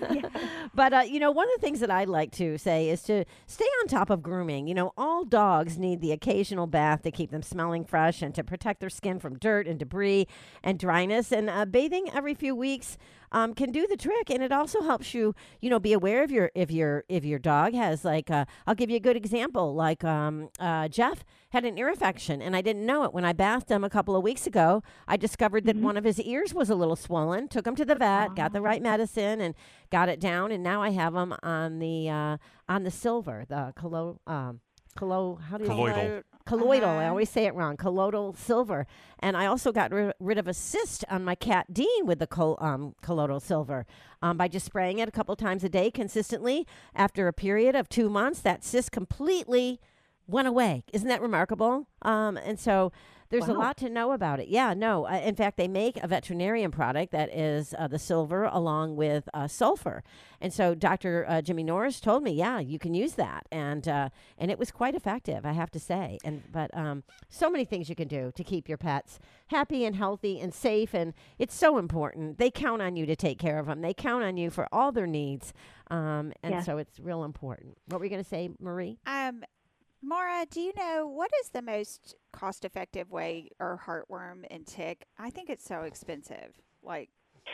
[0.74, 3.24] but uh, you know, one of the things that I'd like to say is to
[3.46, 4.66] stay on top of grooming.
[4.66, 8.42] You know, all dogs need the occasional bath to keep them smelling fresh and to
[8.44, 10.26] protect their skin from dirt and debris
[10.62, 11.32] and dryness.
[11.32, 12.96] And uh, bathing every few weeks
[13.32, 16.30] um, can do the trick, and it also helps you, you know, be aware of
[16.30, 18.30] your if your if your dog has like.
[18.30, 19.74] Uh, I'll give you a good example.
[19.74, 23.32] Like um, uh, Jeff had an ear infection, and I didn't know it when I
[23.32, 24.82] bathed him a couple of weeks ago.
[25.06, 27.48] I discovered that one of his ears was a little swollen.
[27.48, 29.54] Took him to the vet, got the right medicine, and
[29.90, 30.50] got it down.
[30.50, 32.36] And now I have him on the uh,
[32.68, 34.60] on the silver, the collo um,
[34.96, 35.36] collo.
[35.36, 36.22] How do you Colloidal.
[36.50, 36.88] Colloidal.
[36.90, 37.08] I Uh-huh.
[37.10, 37.76] always say it wrong.
[37.76, 38.86] Colloidal silver.
[39.20, 42.26] And I also got ri- rid of a cyst on my cat Dean with the
[42.26, 43.86] col- um, colloidal silver
[44.22, 46.66] um, by just spraying it a couple times a day consistently.
[46.94, 49.80] After a period of two months, that cyst completely
[50.26, 50.84] went away.
[50.92, 51.86] Isn't that remarkable?
[52.02, 52.92] Um, and so
[53.30, 54.48] there's a lot to know about it.
[54.48, 55.06] Yeah, no.
[55.06, 59.28] Uh, in fact, they make a veterinarian product that is uh, the silver along with
[59.32, 60.02] uh, sulfur.
[60.40, 61.24] And so Dr.
[61.28, 64.08] Uh, Jimmy Norris told me, yeah, you can use that, and uh,
[64.38, 66.18] and it was quite effective, I have to say.
[66.24, 69.18] And but um, so many things you can do to keep your pets
[69.48, 72.38] happy and healthy and safe, and it's so important.
[72.38, 73.80] They count on you to take care of them.
[73.82, 75.52] They count on you for all their needs,
[75.90, 76.66] um, and Yes.
[76.66, 77.76] so it's real important.
[77.86, 78.98] What were you going to say, Marie?
[79.06, 79.44] Um,
[80.02, 85.06] Maura, do you know what is the most cost-effective way or heartworm and tick?
[85.18, 86.54] I think it's so expensive.
[86.82, 87.10] Like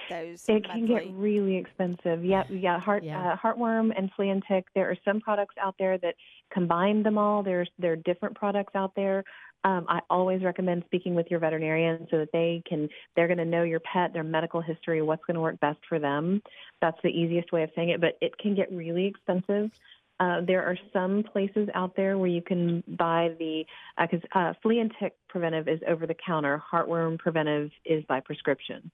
[0.09, 2.24] those It can get really expensive.
[2.24, 2.78] Yeah, yeah.
[2.78, 3.32] Heart, Yeah.
[3.32, 4.66] Uh, heartworm and flea and tick.
[4.74, 6.14] There are some products out there that
[6.53, 7.42] combine them all.
[7.42, 9.24] There's there are different products out there.
[9.64, 13.44] Um, I always recommend speaking with your veterinarian so that they can they're going to
[13.44, 16.40] know your pet, their medical history, what's going to work best for them.
[16.80, 18.01] That's the easiest way of saying it.
[18.01, 19.70] But it can get really expensive.
[20.19, 23.67] Uh, there are some places out there where you can buy the
[24.01, 26.62] because uh, flea and tick preventive is over the counter.
[26.73, 28.91] Heartworm preventive is by prescription.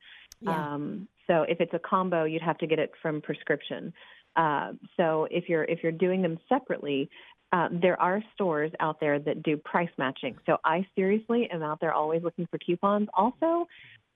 [0.51, 3.93] Um, so if it's a combo, you'd have to get it from prescription.
[4.35, 7.09] Uh, so if you're if you're doing them separately,
[7.53, 10.37] uh, there are stores out there that do price matching.
[10.47, 13.09] So I seriously am out there always looking for coupons.
[13.14, 13.68] Also,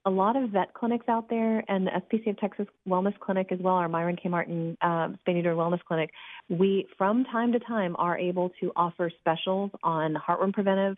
[0.06, 3.58] a lot of vet clinics out there and the SPCA of Texas Wellness Clinic as
[3.58, 4.28] well, our Myron K.
[4.28, 6.10] Martin uh, Spay Neuter Wellness Clinic,
[6.48, 10.96] we from time to time are able to offer specials on heartworm preventive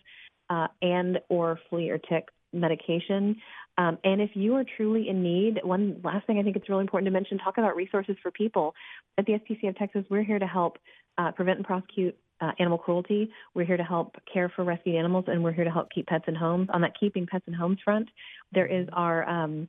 [0.50, 3.36] uh, and or flea or tick medication.
[3.78, 6.82] Um, and if you are truly in need, one last thing I think it's really
[6.82, 8.74] important to mention: talk about resources for people.
[9.16, 10.78] At the SPCA of Texas, we're here to help
[11.16, 13.30] uh, prevent and prosecute uh, animal cruelty.
[13.54, 16.24] We're here to help care for rescued animals, and we're here to help keep pets
[16.28, 16.68] in homes.
[16.72, 18.08] On that keeping pets in homes front,
[18.52, 19.68] there is our um,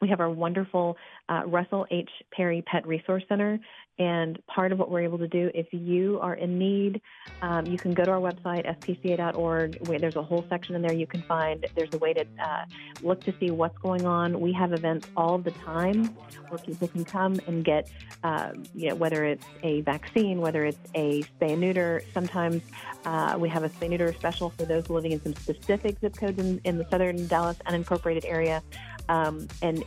[0.00, 0.96] we have our wonderful
[1.28, 2.10] uh, Russell H.
[2.32, 3.58] Perry Pet Resource Center.
[3.98, 7.00] And part of what we're able to do, if you are in need,
[7.42, 9.84] um, you can go to our website, spca.org.
[9.98, 11.66] There's a whole section in there you can find.
[11.74, 12.64] There's a way to uh,
[13.02, 14.40] look to see what's going on.
[14.40, 16.16] We have events all the time
[16.48, 17.90] where people can come and get,
[18.22, 22.02] uh, you know, whether it's a vaccine, whether it's a spay neuter.
[22.14, 22.62] Sometimes
[23.04, 26.38] uh, we have a spay neuter special for those living in some specific zip codes
[26.38, 28.62] in, in the southern Dallas unincorporated area,
[29.08, 29.84] um, and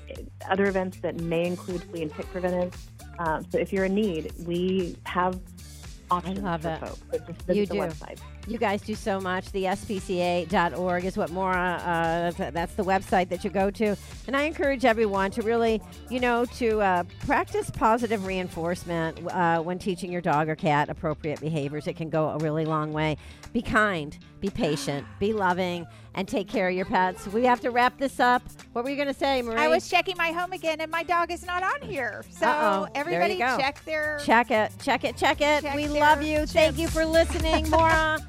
[0.49, 2.76] other events that may include flea and tick preventive.
[3.19, 5.39] Um, so if you're in need, we have
[6.11, 6.80] options love for it.
[6.80, 7.45] folks.
[7.47, 7.89] So You do.
[8.47, 9.51] You guys do so much.
[9.51, 13.95] The SPCA.org is what Maura, uh, that's, that's the website that you go to.
[14.26, 19.78] And I encourage everyone to really, you know, to uh, practice positive reinforcement uh, when
[19.78, 21.86] teaching your dog or cat appropriate behaviors.
[21.86, 23.17] It can go a really long way.
[23.53, 25.86] Be kind, be patient, be loving,
[26.16, 27.28] and take care of your pets.
[27.28, 28.41] We have to wrap this up.
[28.74, 29.55] What were you going to say, Marie?
[29.57, 32.24] I was checking my home again, and my dog is not on here.
[32.32, 32.88] So Uh-oh.
[32.95, 35.64] Everybody check their Check it, check it, check it.
[35.64, 36.45] Check we love you.
[36.45, 38.20] Thank you for listening, Maura.